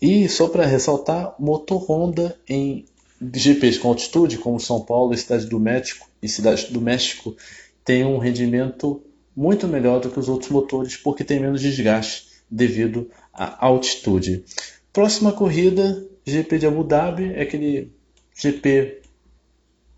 E 0.00 0.28
só 0.28 0.48
para 0.48 0.66
ressaltar, 0.66 1.34
motor 1.38 1.84
Honda 1.88 2.38
em 2.48 2.84
GPs 3.20 3.78
com 3.78 3.88
altitude, 3.88 4.38
como 4.38 4.58
São 4.58 4.80
Paulo 4.80 5.16
Cidade 5.16 5.46
do 5.46 5.60
México, 5.60 6.08
e 6.22 6.28
Cidade 6.28 6.66
do 6.70 6.80
México, 6.80 7.36
tem 7.84 8.04
um 8.04 8.18
rendimento 8.18 9.02
muito 9.36 9.66
melhor 9.68 10.00
do 10.00 10.10
que 10.10 10.18
os 10.18 10.28
outros 10.28 10.50
motores, 10.50 10.96
porque 10.96 11.24
tem 11.24 11.40
menos 11.40 11.60
desgaste 11.60 12.28
devido 12.50 13.10
à 13.32 13.66
altitude. 13.66 14.44
Próxima 14.92 15.32
corrida, 15.32 16.04
GP 16.24 16.58
de 16.58 16.66
Abu 16.66 16.82
Dhabi, 16.82 17.32
é 17.34 17.42
aquele 17.42 17.92
GP 18.34 18.99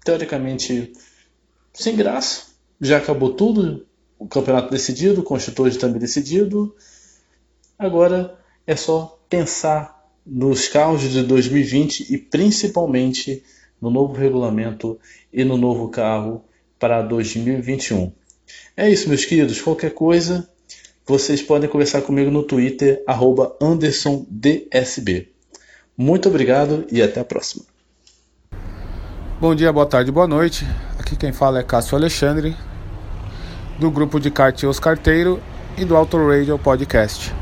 teoricamente 0.04 0.92
sem 1.72 1.96
graça. 1.96 2.52
Já 2.80 2.98
acabou 2.98 3.32
tudo, 3.34 3.86
o 4.18 4.26
campeonato 4.26 4.70
decidido, 4.70 5.20
o 5.20 5.24
construtor 5.24 5.74
também 5.76 6.00
decidido. 6.00 6.74
Agora 7.78 8.38
é 8.66 8.76
só 8.76 9.18
pensar 9.28 10.02
nos 10.24 10.68
carros 10.68 11.02
de 11.02 11.22
2020 11.22 12.12
e 12.12 12.18
principalmente 12.18 13.42
no 13.80 13.90
novo 13.90 14.14
regulamento 14.14 14.98
e 15.32 15.44
no 15.44 15.56
novo 15.56 15.88
carro 15.88 16.44
para 16.78 17.02
2021. 17.02 18.12
É 18.76 18.88
isso, 18.88 19.08
meus 19.08 19.24
queridos. 19.24 19.60
Qualquer 19.60 19.92
coisa, 19.92 20.48
vocês 21.06 21.42
podem 21.42 21.68
conversar 21.68 22.02
comigo 22.02 22.30
no 22.30 22.44
Twitter, 22.44 23.02
AndersonDSB. 23.60 25.28
Muito 25.96 26.28
obrigado 26.28 26.86
e 26.90 27.02
até 27.02 27.20
a 27.20 27.24
próxima. 27.24 27.71
Bom 29.42 29.56
dia, 29.56 29.72
boa 29.72 29.84
tarde, 29.84 30.12
boa 30.12 30.28
noite. 30.28 30.64
Aqui 31.00 31.16
quem 31.16 31.32
fala 31.32 31.58
é 31.58 31.64
Cássio 31.64 31.98
Alexandre, 31.98 32.56
do 33.76 33.90
grupo 33.90 34.20
de 34.20 34.30
kart 34.30 34.62
Os 34.62 34.78
Carteiro 34.78 35.40
e 35.76 35.84
do 35.84 35.96
Auto 35.96 36.16
Radio 36.28 36.56
Podcast. 36.60 37.34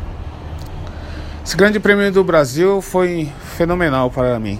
Esse 1.44 1.54
grande 1.54 1.78
prêmio 1.78 2.10
do 2.10 2.24
Brasil 2.24 2.80
foi 2.80 3.30
fenomenal 3.54 4.10
para 4.10 4.40
mim. 4.40 4.58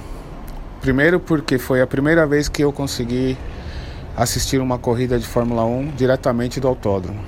Primeiro 0.82 1.18
porque 1.18 1.56
foi 1.56 1.80
a 1.80 1.86
primeira 1.86 2.26
vez 2.26 2.46
que 2.46 2.62
eu 2.62 2.70
consegui 2.74 3.38
assistir 4.14 4.60
uma 4.60 4.76
corrida 4.76 5.18
de 5.18 5.26
Fórmula 5.26 5.64
1 5.64 5.92
diretamente 5.96 6.60
do 6.60 6.68
autódromo. 6.68 7.20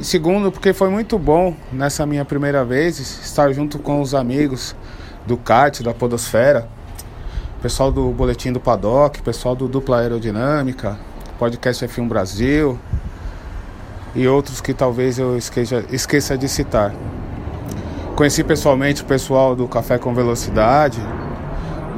E 0.00 0.04
segundo 0.04 0.50
porque 0.50 0.72
foi 0.72 0.88
muito 0.88 1.18
bom 1.18 1.54
nessa 1.70 2.06
minha 2.06 2.24
primeira 2.24 2.64
vez 2.64 2.98
estar 2.98 3.52
junto 3.52 3.78
com 3.78 4.00
os 4.00 4.14
amigos 4.14 4.74
do 5.26 5.36
kart, 5.36 5.82
da 5.82 5.92
podosfera, 5.92 6.72
pessoal 7.64 7.90
do 7.90 8.10
Boletim 8.10 8.52
do 8.52 8.60
Paddock, 8.60 9.22
pessoal 9.22 9.56
do 9.56 9.66
Dupla 9.66 10.00
Aerodinâmica, 10.00 10.98
Podcast 11.38 11.86
F1 11.86 12.06
Brasil 12.06 12.78
e 14.14 14.28
outros 14.28 14.60
que 14.60 14.74
talvez 14.74 15.18
eu 15.18 15.34
esqueça, 15.34 15.82
esqueça 15.90 16.36
de 16.36 16.46
citar. 16.46 16.94
Conheci 18.14 18.44
pessoalmente 18.44 19.00
o 19.00 19.06
pessoal 19.06 19.56
do 19.56 19.66
Café 19.66 19.96
com 19.96 20.12
Velocidade, 20.12 21.00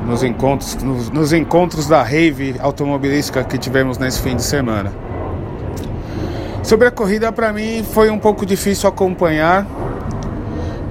nos 0.07 0.23
encontros, 0.23 0.77
nos, 0.77 1.11
nos 1.11 1.33
encontros 1.33 1.89
da 1.89 2.01
rave 2.01 2.55
automobilística 2.61 3.43
que 3.43 3.59
tivemos 3.59 3.99
nesse 3.99 4.21
fim 4.21 4.37
de 4.37 4.45
semana. 4.45 4.93
Sobre 6.63 6.87
a 6.87 6.93
corrida, 6.93 7.33
para 7.33 7.53
mim 7.53 7.83
foi 7.83 8.09
um 8.09 8.21
pouco 8.21 8.47
difícil 8.47 8.89
acompanhar, 8.89 9.67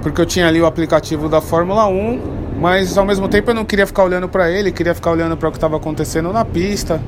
porque 0.02 0.20
eu 0.20 0.26
tinha 0.26 0.46
ali 0.46 0.60
o 0.60 0.66
aplicativo 0.66 1.30
da 1.30 1.40
Fórmula 1.40 1.88
1 1.88 2.35
mas 2.58 2.96
ao 2.96 3.04
mesmo 3.04 3.28
tempo 3.28 3.50
eu 3.50 3.54
não 3.54 3.64
queria 3.64 3.86
ficar 3.86 4.04
olhando 4.04 4.28
para 4.28 4.50
ele, 4.50 4.72
queria 4.72 4.94
ficar 4.94 5.10
olhando 5.10 5.36
para 5.36 5.48
o 5.48 5.52
que 5.52 5.58
estava 5.58 5.76
acontecendo 5.76 6.32
na 6.32 6.44
pista. 6.44 7.00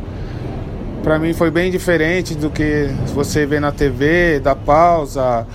Para 1.03 1.19
mim 1.19 1.33
foi 1.33 1.51
bem 1.51 1.71
diferente 1.71 2.35
do 2.35 2.51
que 2.51 2.89
você 3.15 3.47
vê 3.47 3.59
na 3.59 3.73
TV, 3.73 4.41
dá 4.41 4.55
pausa, 4.55 5.47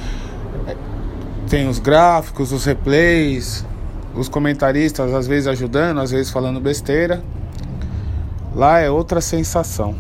tem 1.50 1.68
os 1.68 1.78
gráficos, 1.78 2.52
os 2.52 2.66
replays, 2.66 3.66
os 4.16 4.28
comentaristas 4.28 5.14
às 5.14 5.28
vezes 5.28 5.48
ajudando, 5.48 6.00
às 6.00 6.12
vezes 6.12 6.32
falando 6.32 6.60
besteira. 6.60 7.22
Lá 8.56 8.80
é 8.80 8.90
outra 8.90 9.22
sensação. 9.22 9.96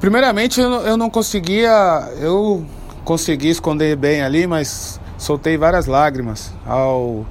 Primeiramente 0.00 0.60
eu 0.60 0.96
não 0.96 1.10
conseguia, 1.10 2.10
eu 2.20 2.64
consegui 3.04 3.50
esconder 3.50 3.96
bem 3.96 4.22
ali, 4.22 4.46
mas 4.46 4.98
soltei 5.18 5.58
várias 5.58 5.84
lágrimas 5.84 6.52
ao 6.64 7.26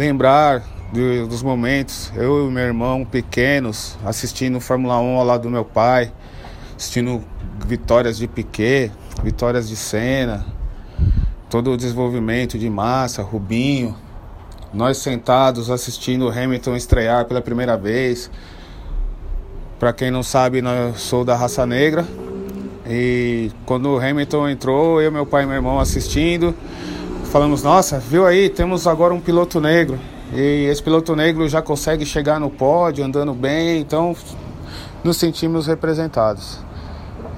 lembrar 0.00 0.62
do- 0.94 1.26
dos 1.26 1.42
momentos, 1.42 2.10
eu 2.16 2.48
e 2.48 2.50
meu 2.50 2.64
irmão 2.64 3.04
pequenos 3.04 3.98
assistindo 4.02 4.58
Fórmula 4.58 4.98
1 4.98 5.18
ao 5.18 5.24
lado 5.26 5.42
do 5.42 5.50
meu 5.50 5.62
pai, 5.62 6.10
assistindo 6.74 7.22
vitórias 7.66 8.16
de 8.16 8.26
Piquet, 8.26 8.90
vitórias 9.22 9.68
de 9.68 9.76
Senna, 9.76 10.46
todo 11.50 11.72
o 11.72 11.76
desenvolvimento 11.76 12.58
de 12.58 12.70
Massa, 12.70 13.20
Rubinho, 13.20 13.94
nós 14.72 14.96
sentados 14.96 15.68
assistindo 15.68 16.28
o 16.28 16.30
Hamilton 16.30 16.76
estrear 16.76 17.26
pela 17.26 17.42
primeira 17.42 17.76
vez. 17.76 18.30
Para 19.78 19.92
quem 19.92 20.10
não 20.10 20.22
sabe, 20.22 20.60
eu 20.60 20.94
sou 20.94 21.26
da 21.26 21.36
raça 21.36 21.66
negra. 21.66 22.06
E 22.86 23.50
quando 23.66 23.90
o 23.90 23.98
Hamilton 23.98 24.48
entrou, 24.48 25.02
eu, 25.02 25.12
meu 25.12 25.26
pai 25.26 25.42
e 25.42 25.46
meu 25.46 25.56
irmão 25.56 25.78
assistindo, 25.78 26.54
falamos: 27.30 27.62
Nossa, 27.62 27.98
viu 27.98 28.26
aí, 28.26 28.48
temos 28.48 28.86
agora 28.86 29.14
um 29.14 29.20
piloto 29.20 29.60
negro. 29.60 29.98
E 30.32 30.66
esse 30.70 30.82
piloto 30.82 31.16
negro 31.16 31.48
já 31.48 31.62
consegue 31.62 32.04
chegar 32.04 32.38
no 32.38 32.50
pódio 32.50 33.04
andando 33.04 33.32
bem, 33.32 33.80
então 33.80 34.14
nos 35.02 35.16
sentimos 35.16 35.66
representados. 35.66 36.58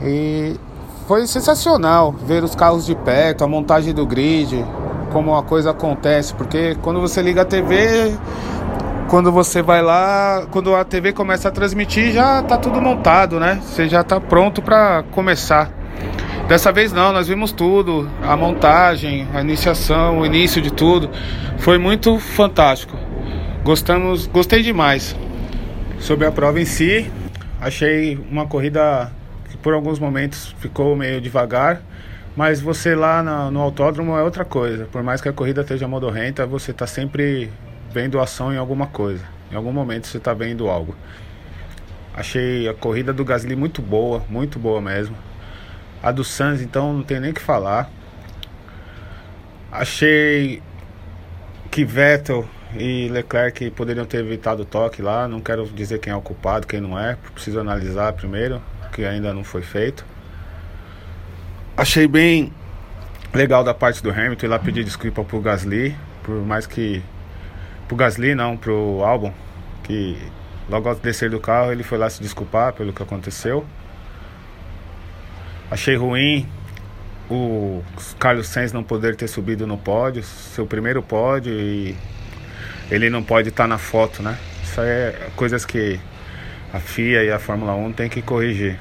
E 0.03 0.57
foi 1.07 1.27
sensacional 1.27 2.13
ver 2.13 2.43
os 2.43 2.55
carros 2.55 2.85
de 2.85 2.95
perto, 2.95 3.45
a 3.45 3.49
montagem 3.49 3.95
do 3.95 4.05
grid, 4.05 4.65
como 5.11 5.37
a 5.37 5.43
coisa 5.43 5.71
acontece, 5.71 6.35
porque 6.35 6.77
quando 6.83 7.01
você 7.01 7.23
liga 7.23 7.43
a 7.43 7.45
TV, 7.45 8.15
quando 9.09 9.33
você 9.33 9.63
vai 9.63 9.83
lá, 9.83 10.47
quando 10.51 10.75
a 10.75 10.85
TV 10.85 11.13
começa 11.13 11.49
a 11.49 11.51
transmitir, 11.51 12.13
já 12.13 12.43
tá 12.43 12.57
tudo 12.57 12.81
montado, 12.81 13.39
né? 13.39 13.61
Você 13.63 13.89
já 13.89 14.03
tá 14.03 14.21
pronto 14.21 14.61
para 14.61 15.03
começar. 15.13 15.82
Dessa 16.49 16.71
vez 16.71 16.93
não, 16.93 17.13
nós 17.13 17.29
vimos 17.29 17.51
tudo, 17.53 18.11
a 18.23 18.37
montagem, 18.37 19.27
a 19.33 19.41
iniciação, 19.41 20.19
o 20.19 20.27
início 20.27 20.61
de 20.61 20.71
tudo. 20.73 21.09
Foi 21.59 21.79
muito 21.79 22.19
fantástico. 22.19 22.97
Gostamos, 23.65 24.27
gostei 24.27 24.63
demais. 24.63 25.17
Sobre 25.99 26.27
a 26.27 26.33
prova 26.33 26.61
em 26.61 26.65
si, 26.65 27.11
achei 27.61 28.19
uma 28.31 28.47
corrida 28.47 29.11
que 29.49 29.57
por 29.57 29.73
alguns 29.73 29.99
momentos 29.99 30.55
ficou 30.59 30.95
meio 30.97 31.21
devagar, 31.21 31.81
mas 32.37 32.61
você 32.61 32.95
lá 32.95 33.23
na- 33.23 33.51
no 33.51 33.61
autódromo 33.61 34.17
é 34.17 34.23
outra 34.23 34.45
coisa. 34.45 34.87
Por 34.91 35.03
mais 35.03 35.21
que 35.21 35.29
a 35.29 35.33
corrida 35.33 35.61
esteja 35.63 35.87
modorrenta, 35.89 36.45
você 36.45 36.73
está 36.73 36.87
sempre 36.87 37.51
vendo 37.93 38.21
ação 38.21 38.53
em 38.53 38.59
alguma 38.59 38.89
coisa. 38.89 39.25
Em 39.51 39.55
algum 39.55 39.73
momento 39.73 40.07
você 40.07 40.19
está 40.19 40.35
vendo 40.35 40.69
algo. 40.69 40.95
Achei 42.15 42.69
a 42.69 42.75
corrida 42.75 43.13
do 43.13 43.25
Gasly 43.25 43.55
muito 43.57 43.81
boa, 43.81 44.23
muito 44.29 44.59
boa 44.59 44.81
mesmo. 44.81 45.15
A 46.03 46.11
do 46.11 46.25
Sainz, 46.25 46.61
então, 46.61 46.93
não 46.93 47.03
tem 47.03 47.21
nem 47.21 47.31
o 47.31 47.35
que 47.35 47.41
falar. 47.41 47.89
Achei 49.71 50.63
que 51.71 51.85
Vettel 51.85 52.47
e 52.77 53.09
Leclerc 53.09 53.71
poderiam 53.71 54.05
ter 54.05 54.19
evitado 54.19 54.63
o 54.63 54.65
toque 54.65 55.01
lá. 55.01 55.29
Não 55.29 55.41
quero 55.41 55.65
dizer 55.67 55.99
quem 55.99 56.13
é 56.13 56.17
o 56.17 56.21
culpado, 56.21 56.67
quem 56.67 56.81
não 56.81 56.99
é. 56.99 57.17
Preciso 57.33 57.61
analisar 57.61 58.13
primeiro, 58.13 58.61
que 58.93 59.05
ainda 59.05 59.33
não 59.33 59.45
foi 59.45 59.63
feito. 59.63 60.05
Achei 61.77 62.07
bem 62.07 62.53
legal 63.33 63.65
da 63.65 63.73
parte 63.73 64.03
do 64.03 64.11
Hamilton 64.11 64.47
ir 64.47 64.49
lá 64.49 64.59
pedir 64.59 64.85
desculpa 64.85 65.25
pro 65.25 65.41
Gasly, 65.41 65.97
por 66.23 66.35
mais 66.45 66.67
que 66.67 67.03
pro 67.89 67.97
Gasly 67.97 68.35
não, 68.35 68.57
pro 68.57 69.03
Albon, 69.03 69.33
que 69.83 70.19
logo 70.69 70.89
ao 70.89 70.95
descer 70.95 71.31
do 71.31 71.41
carro 71.41 71.73
ele 71.73 71.83
foi 71.83 71.97
lá 71.97 72.11
se 72.11 72.23
desculpar 72.23 72.73
pelo 72.75 72.93
que 72.93 73.03
aconteceu. 73.03 73.65
Achei 75.73 75.97
ruim 75.97 76.47
o 77.31 77.83
Carlos 78.19 78.47
Sainz 78.47 78.75
não 78.75 78.85
poder 78.85 79.17
ter 79.17 79.27
subido 79.27 79.67
no 79.67 79.79
pódio, 79.79 80.23
seu 80.23 80.67
primeiro 80.67 81.03
pódio 81.03 81.51
e 81.51 81.97
ele 82.91 83.09
não 83.09 83.23
pode 83.23 83.49
estar 83.49 83.67
na 83.67 83.79
foto, 83.79 84.23
né? 84.23 84.37
Isso 84.63 84.79
aí 84.79 84.87
é 84.87 85.31
coisas 85.35 85.65
que 85.65 85.99
a 86.75 86.79
FIA 86.79 87.25
e 87.25 87.31
a 87.31 87.39
Fórmula 87.39 87.73
1 87.73 87.93
tem 87.95 88.11
que 88.11 88.21
corrigir. 88.21 88.79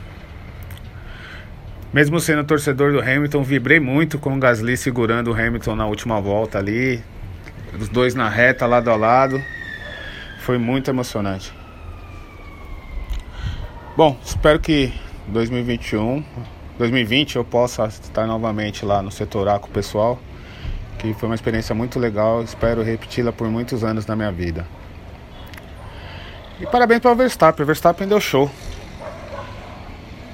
Mesmo 1.94 2.20
sendo 2.20 2.44
torcedor 2.44 2.92
do 2.92 3.00
Hamilton, 3.00 3.42
vibrei 3.42 3.80
muito 3.80 4.20
com 4.20 4.36
o 4.36 4.38
Gasly 4.38 4.76
segurando 4.76 5.32
o 5.32 5.34
Hamilton 5.34 5.78
na 5.78 5.86
última 5.86 6.20
volta 6.20 6.58
ali, 6.58 7.02
os 7.80 7.88
dois 7.88 8.14
na 8.14 8.28
reta, 8.28 8.66
lado 8.66 8.92
a 8.92 8.98
lado. 8.98 9.42
Foi 10.42 10.58
muito 10.58 10.92
emocionante. 10.92 11.54
Bom, 13.96 14.20
espero 14.26 14.60
que 14.60 14.94
2021, 15.30 16.22
2020 16.82 17.38
eu 17.38 17.46
possa 17.46 17.86
estar 17.86 18.28
novamente 18.28 18.86
lá 18.86 19.02
no 19.02 19.12
setor 19.12 19.48
A 19.48 19.58
com 19.58 19.68
o 19.68 19.72
pessoal, 19.72 20.20
que 21.00 21.14
foi 21.14 21.30
uma 21.30 21.36
experiência 21.36 21.74
muito 21.74 21.98
legal, 21.98 22.44
espero 22.44 22.84
repeti-la 22.84 23.32
por 23.32 23.48
muitos 23.50 23.84
anos 23.84 24.06
na 24.06 24.16
minha 24.16 24.32
vida. 24.32 24.66
E 26.60 26.66
parabéns 26.66 27.00
para 27.00 27.12
o 27.12 27.16
Verstappen, 27.16 27.64
o 27.64 27.66
Verstappen 27.66 28.08
deu 28.08 28.20
show. 28.20 28.50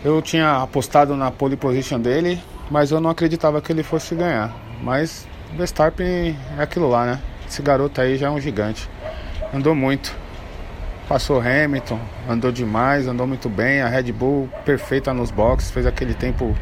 Eu 0.03 0.21
tinha 0.21 0.61
apostado 0.61 1.15
na 1.15 1.31
pole 1.31 1.55
position 1.55 1.99
dele 1.99 2.41
mas 2.69 2.91
eu 2.91 2.99
não 2.99 3.09
acreditava 3.09 3.61
que 3.61 3.71
ele 3.71 3.83
fosse 3.83 4.13
ganhar. 4.15 4.53
Mas 4.81 5.27
Verstappen 5.55 6.37
é 6.57 6.61
aquilo 6.61 6.89
lá, 6.89 7.05
né? 7.05 7.21
Esse 7.47 7.61
garoto 7.61 7.99
aí 8.01 8.17
já 8.17 8.27
é 8.27 8.29
um 8.29 8.39
gigante. 8.39 8.89
Andou 9.53 9.73
muito. 9.73 10.13
Passou 11.07 11.39
Hamilton, 11.39 11.99
andou 12.27 12.51
demais, 12.51 13.07
andou 13.07 13.25
muito 13.25 13.47
bem. 13.47 13.81
A 13.81 13.87
Red 13.87 14.11
Bull 14.11 14.49
perfeita 14.65 15.13
nos 15.13 15.31
boxes, 15.31 15.71
fez 15.71 15.85
aquele 15.85 16.13
tempo 16.13 16.53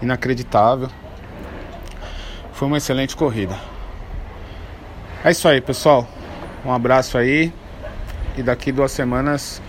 inacreditável. 0.00 0.88
Foi 2.54 2.66
uma 2.68 2.78
excelente 2.78 3.14
corrida. 3.14 3.54
É 5.22 5.30
isso 5.30 5.46
aí, 5.46 5.60
pessoal. 5.60 6.08
Um 6.64 6.72
abraço 6.72 7.18
aí. 7.18 7.52
E 8.36 8.42
daqui 8.42 8.72
duas 8.72 8.92
semanas 8.92 9.60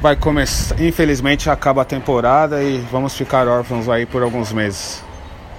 vai 0.00 0.14
começar. 0.14 0.80
Infelizmente 0.80 1.50
acaba 1.50 1.82
a 1.82 1.84
temporada 1.84 2.62
e 2.62 2.78
vamos 2.92 3.16
ficar 3.16 3.48
órfãos 3.48 3.88
aí 3.88 4.06
por 4.06 4.22
alguns 4.22 4.52
meses. 4.52 5.02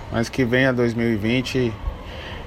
Mas 0.09 0.29
que 0.29 0.45
venha 0.45 0.71
2020 0.71 1.73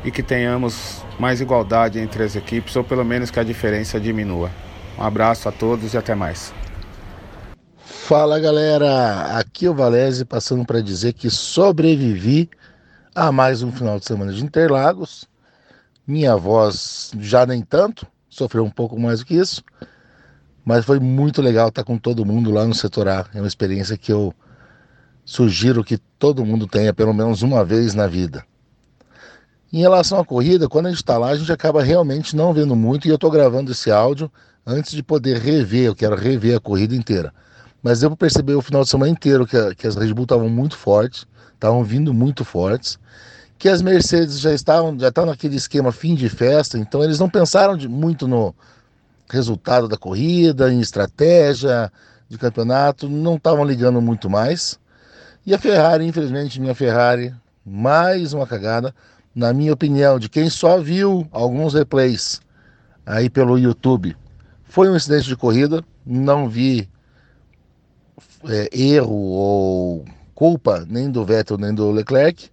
e 0.02 0.10
que 0.10 0.22
tenhamos 0.22 1.01
mais 1.18 1.40
igualdade 1.40 1.98
entre 1.98 2.22
as 2.22 2.36
equipes, 2.36 2.74
ou 2.76 2.84
pelo 2.84 3.04
menos 3.04 3.30
que 3.30 3.40
a 3.40 3.44
diferença 3.44 4.00
diminua. 4.00 4.50
Um 4.98 5.02
abraço 5.02 5.48
a 5.48 5.52
todos 5.52 5.94
e 5.94 5.98
até 5.98 6.14
mais. 6.14 6.52
Fala 7.84 8.38
galera, 8.38 9.38
aqui 9.38 9.66
é 9.66 9.70
o 9.70 9.74
Valese 9.74 10.24
passando 10.24 10.64
para 10.64 10.82
dizer 10.82 11.12
que 11.12 11.30
sobrevivi 11.30 12.50
a 13.14 13.30
mais 13.30 13.62
um 13.62 13.70
final 13.70 13.98
de 13.98 14.04
semana 14.04 14.32
de 14.32 14.44
Interlagos. 14.44 15.28
Minha 16.06 16.36
voz 16.36 17.12
já 17.18 17.46
nem 17.46 17.62
tanto, 17.62 18.06
sofreu 18.28 18.64
um 18.64 18.70
pouco 18.70 18.98
mais 18.98 19.20
do 19.20 19.26
que 19.26 19.34
isso, 19.34 19.62
mas 20.64 20.84
foi 20.84 20.98
muito 20.98 21.40
legal 21.40 21.68
estar 21.68 21.84
com 21.84 21.96
todo 21.96 22.24
mundo 22.24 22.50
lá 22.50 22.66
no 22.66 22.74
setor 22.74 23.08
A. 23.08 23.26
É 23.34 23.40
uma 23.40 23.46
experiência 23.46 23.96
que 23.96 24.12
eu 24.12 24.34
sugiro 25.24 25.84
que 25.84 25.98
todo 26.18 26.44
mundo 26.44 26.66
tenha 26.66 26.92
pelo 26.92 27.14
menos 27.14 27.42
uma 27.42 27.64
vez 27.64 27.94
na 27.94 28.06
vida. 28.06 28.44
Em 29.72 29.80
relação 29.80 30.18
à 30.18 30.24
corrida, 30.24 30.68
quando 30.68 30.86
a 30.86 30.90
gente 30.90 30.98
está 30.98 31.16
lá, 31.16 31.28
a 31.30 31.36
gente 31.36 31.50
acaba 31.50 31.82
realmente 31.82 32.36
não 32.36 32.52
vendo 32.52 32.76
muito 32.76 33.06
e 33.06 33.10
eu 33.10 33.14
estou 33.14 33.30
gravando 33.30 33.72
esse 33.72 33.90
áudio 33.90 34.30
antes 34.66 34.92
de 34.92 35.02
poder 35.02 35.38
rever, 35.38 35.84
eu 35.86 35.94
quero 35.94 36.14
rever 36.14 36.56
a 36.56 36.60
corrida 36.60 36.94
inteira. 36.94 37.32
Mas 37.82 38.00
deu 38.00 38.10
para 38.10 38.16
perceber 38.18 38.54
o 38.54 38.60
final 38.62 38.82
de 38.82 38.90
semana 38.90 39.10
inteiro 39.10 39.46
que, 39.46 39.56
a- 39.56 39.74
que 39.74 39.86
as 39.86 39.96
Red 39.96 40.12
Bull 40.12 40.24
estavam 40.24 40.48
muito 40.48 40.76
fortes, 40.76 41.26
estavam 41.54 41.82
vindo 41.82 42.12
muito 42.12 42.44
fortes, 42.44 42.98
que 43.58 43.68
as 43.68 43.80
Mercedes 43.80 44.40
já 44.40 44.52
estavam 44.52 44.98
já 44.98 45.08
estavam 45.08 45.30
naquele 45.30 45.56
esquema 45.56 45.90
fim 45.90 46.14
de 46.14 46.28
festa, 46.28 46.76
então 46.78 47.02
eles 47.02 47.18
não 47.18 47.28
pensaram 47.30 47.76
de- 47.76 47.88
muito 47.88 48.28
no 48.28 48.54
resultado 49.30 49.88
da 49.88 49.96
corrida, 49.96 50.70
em 50.72 50.80
estratégia 50.80 51.90
de 52.28 52.36
campeonato, 52.36 53.08
não 53.08 53.36
estavam 53.36 53.64
ligando 53.64 54.00
muito 54.02 54.28
mais. 54.28 54.78
E 55.46 55.54
a 55.54 55.58
Ferrari, 55.58 56.06
infelizmente, 56.06 56.60
minha 56.60 56.74
Ferrari, 56.74 57.34
mais 57.64 58.32
uma 58.32 58.46
cagada, 58.46 58.94
na 59.34 59.52
minha 59.52 59.72
opinião, 59.72 60.18
de 60.18 60.28
quem 60.28 60.50
só 60.50 60.78
viu 60.78 61.26
alguns 61.30 61.74
replays 61.74 62.40
aí 63.04 63.30
pelo 63.30 63.58
YouTube. 63.58 64.16
Foi 64.64 64.88
um 64.88 64.96
incidente 64.96 65.28
de 65.28 65.36
corrida, 65.36 65.84
não 66.04 66.48
vi 66.48 66.88
é, 68.44 68.68
erro 68.72 69.14
ou 69.14 70.04
culpa 70.34 70.84
nem 70.88 71.10
do 71.10 71.24
Vettel 71.24 71.58
nem 71.58 71.74
do 71.74 71.90
Leclerc. 71.90 72.50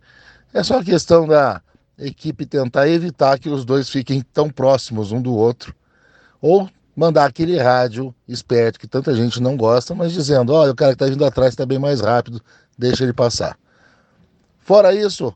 É 0.53 0.63
só 0.63 0.83
questão 0.83 1.27
da 1.27 1.61
equipe 1.97 2.45
tentar 2.45 2.87
evitar 2.87 3.37
que 3.39 3.49
os 3.49 3.65
dois 3.65 3.89
fiquem 3.89 4.21
tão 4.33 4.49
próximos 4.49 5.11
um 5.11 5.21
do 5.21 5.33
outro. 5.33 5.75
Ou 6.41 6.69
mandar 6.95 7.25
aquele 7.25 7.57
rádio 7.57 8.13
esperto 8.27 8.79
que 8.79 8.87
tanta 8.87 9.15
gente 9.15 9.41
não 9.41 9.55
gosta, 9.55 9.93
mas 9.93 10.11
dizendo: 10.11 10.53
olha, 10.53 10.71
o 10.71 10.75
cara 10.75 10.91
que 10.91 10.95
está 10.95 11.05
vindo 11.05 11.25
atrás 11.25 11.53
está 11.53 11.65
bem 11.65 11.79
mais 11.79 12.01
rápido, 12.01 12.41
deixa 12.77 13.03
ele 13.03 13.13
passar. 13.13 13.57
Fora 14.59 14.93
isso, 14.93 15.33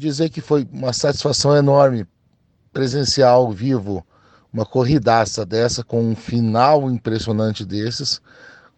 dizer 0.00 0.30
que 0.30 0.40
foi 0.40 0.66
uma 0.72 0.92
satisfação 0.92 1.56
enorme 1.56 2.06
presenciar 2.72 3.32
ao 3.32 3.52
vivo 3.52 4.04
uma 4.52 4.66
corridaça 4.66 5.46
dessa 5.46 5.84
com 5.84 6.02
um 6.02 6.16
final 6.16 6.90
impressionante 6.90 7.64
desses, 7.64 8.20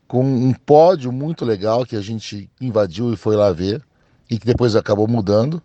com 0.07 0.23
um 0.23 0.53
pódio 0.53 1.11
muito 1.11 1.45
legal 1.45 1.87
que 1.87 1.97
a 1.97 2.01
gente 2.03 2.51
invadiu 2.61 3.13
e 3.13 3.17
foi 3.17 3.37
lá 3.37 3.51
ver 3.51 3.83
e 4.29 4.39
que 4.39 4.47
depois 4.47 4.77
acabou 4.77 5.09
mudando, 5.09 5.63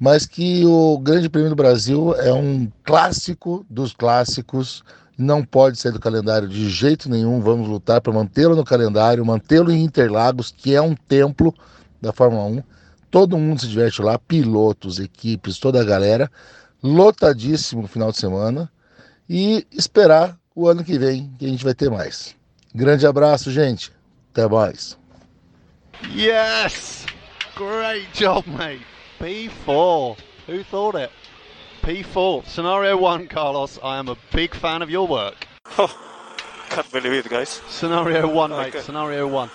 mas 0.00 0.26
que 0.26 0.64
o 0.64 0.98
Grande 0.98 1.28
Prêmio 1.28 1.50
do 1.50 1.56
Brasil 1.56 2.14
é 2.16 2.32
um 2.32 2.70
clássico 2.84 3.64
dos 3.68 3.92
clássicos, 3.92 4.82
não 5.16 5.44
pode 5.44 5.78
sair 5.78 5.92
do 5.92 5.98
calendário 5.98 6.48
de 6.48 6.70
jeito 6.70 7.10
nenhum. 7.10 7.40
Vamos 7.40 7.68
lutar 7.68 8.00
para 8.00 8.12
mantê-lo 8.12 8.54
no 8.54 8.64
calendário, 8.64 9.26
mantê-lo 9.26 9.72
em 9.72 9.82
Interlagos, 9.82 10.54
que 10.56 10.74
é 10.74 10.80
um 10.80 10.94
templo 10.94 11.52
da 12.00 12.12
Fórmula 12.12 12.44
1. 12.44 12.62
Todo 13.10 13.38
mundo 13.38 13.60
se 13.60 13.68
diverte 13.68 14.02
lá, 14.02 14.18
pilotos, 14.18 14.98
equipes, 14.98 15.58
toda 15.58 15.80
a 15.80 15.84
galera, 15.84 16.30
lotadíssimo 16.82 17.82
no 17.82 17.88
final 17.88 18.10
de 18.12 18.18
semana 18.18 18.70
e 19.28 19.66
esperar 19.72 20.38
o 20.54 20.68
ano 20.68 20.84
que 20.84 20.98
vem 20.98 21.32
que 21.38 21.46
a 21.46 21.48
gente 21.48 21.64
vai 21.64 21.74
ter 21.74 21.90
mais. 21.90 22.36
Grande 22.74 23.06
abraço, 23.06 23.50
gente. 23.50 23.92
Até 24.32 24.46
mais. 24.46 24.98
Yes! 26.14 27.06
Great 27.56 28.08
job, 28.12 28.48
mate. 28.50 28.86
P4. 29.20 30.16
Who 30.46 30.64
thought 30.64 30.96
it? 30.96 31.10
P4. 31.82 32.44
Scenario 32.46 32.98
1, 32.98 33.26
Carlos. 33.26 33.78
I 33.82 33.98
am 33.98 34.08
a 34.08 34.16
big 34.32 34.54
fan 34.54 34.82
of 34.82 34.90
your 34.90 35.08
work. 35.08 35.46
Can't 36.70 36.92
believe 36.92 37.14
it, 37.14 37.28
guys. 37.28 37.62
Scenario 37.68 38.28
1, 38.28 38.50
mate. 38.50 38.68
Okay. 38.68 38.80
Scenario 38.80 39.26
1. 39.26 39.50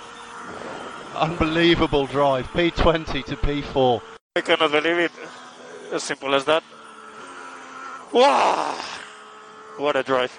Unbelievable 1.16 2.08
drive. 2.08 2.48
P20 2.48 3.24
to 3.26 3.36
P4. 3.36 4.02
I 4.36 4.42
cannot 4.42 4.72
believe 4.72 4.98
it. 4.98 5.12
As 5.92 6.04
simple 6.04 6.34
as 6.34 6.44
that. 6.46 6.64
Wow! 8.12 8.76
What 9.78 9.96
a 9.96 10.04
drive. 10.04 10.32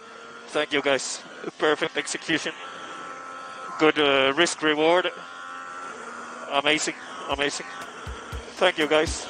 Thank 0.48 0.72
you, 0.72 0.82
guys. 0.82 1.22
Perfect 1.58 1.96
execution. 1.96 2.52
Good 3.78 3.98
uh, 3.98 4.32
risk 4.36 4.62
reward. 4.62 5.10
Amazing, 6.52 6.94
amazing. 7.30 7.66
Thank 8.56 8.78
you, 8.78 8.86
guys. 8.86 9.24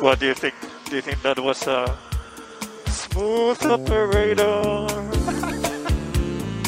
What 0.00 0.18
do 0.18 0.26
you 0.26 0.34
think? 0.34 0.54
Do 0.86 0.96
you 0.96 1.02
think 1.02 1.22
that 1.22 1.38
was 1.38 1.66
a 1.66 1.96
smooth 2.86 3.64
operator? 3.64 4.42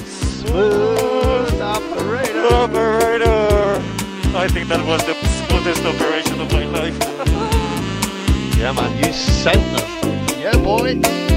smooth 0.06 1.60
operator. 1.60 2.54
Operator. 2.54 3.45
I 4.36 4.48
think 4.48 4.68
that 4.68 4.84
was 4.86 5.02
the 5.06 5.14
smoothest 5.14 5.82
operation 5.86 6.40
of 6.40 6.52
my 6.52 6.66
life. 6.66 6.96
Yeah, 8.58 8.72
man. 8.72 8.96
You 8.98 9.10
sent 9.12 9.62
them. 9.76 10.40
Yeah, 10.40 10.56
boy. 10.58 11.35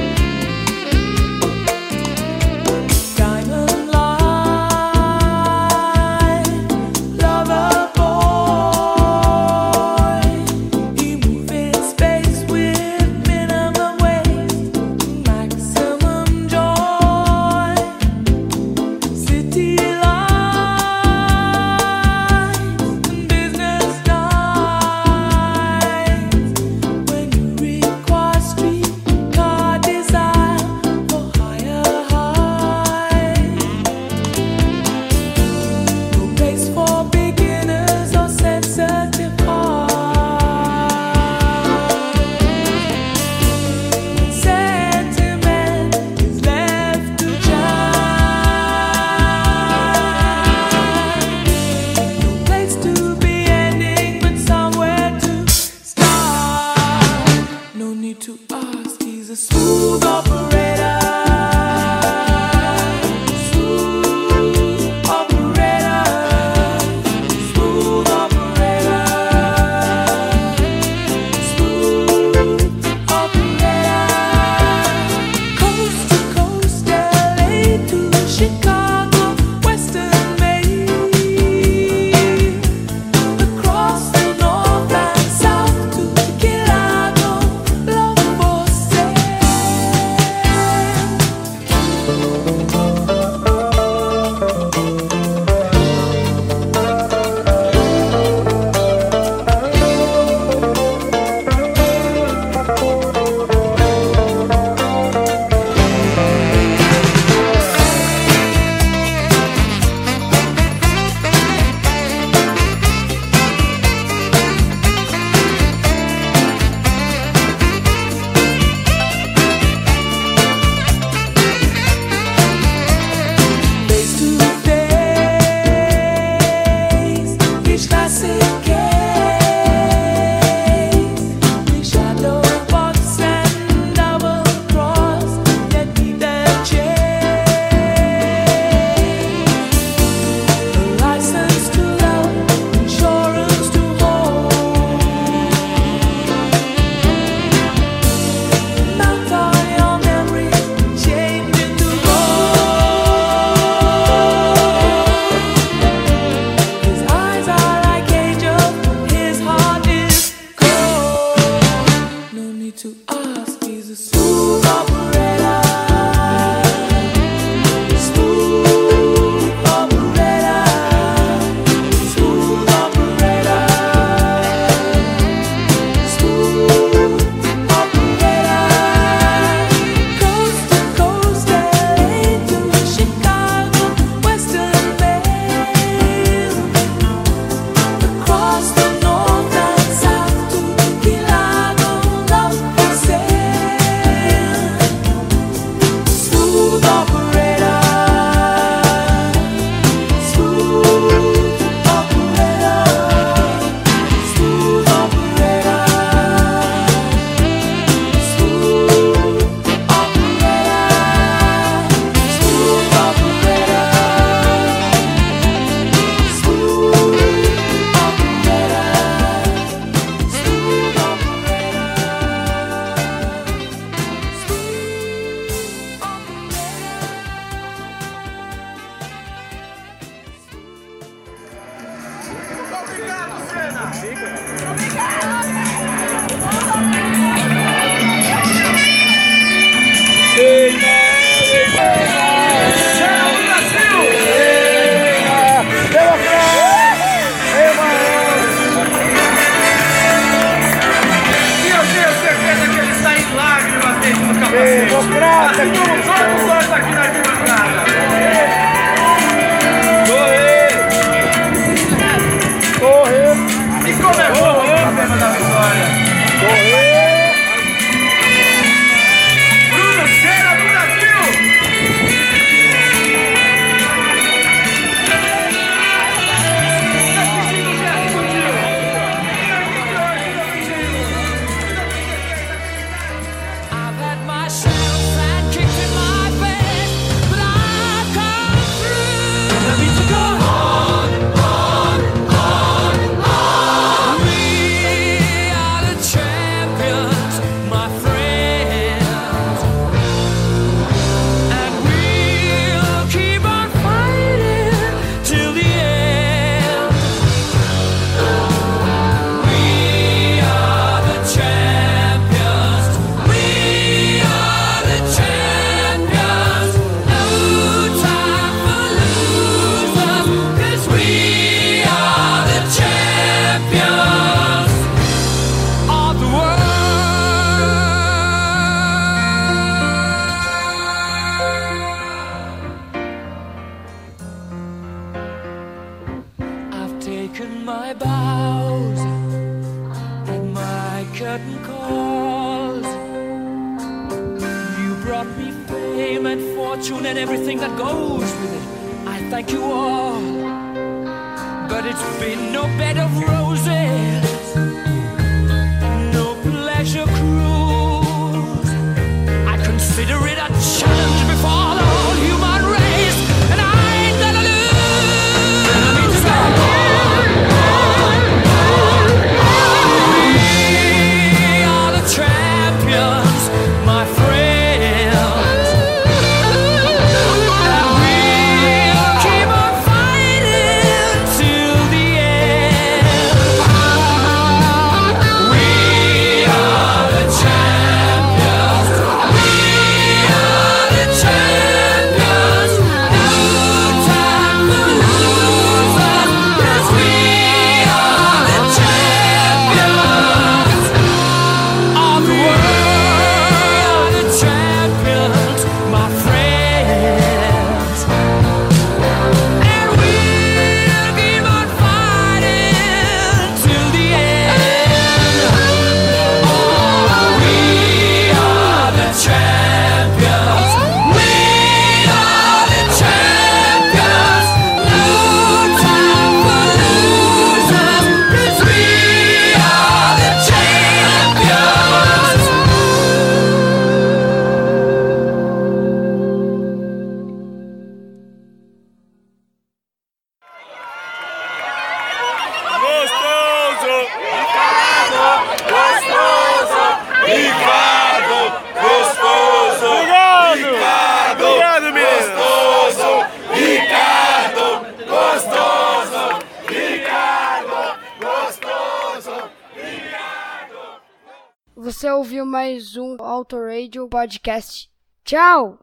Podcast. 464.10 464.88
Tchau! 465.26 465.80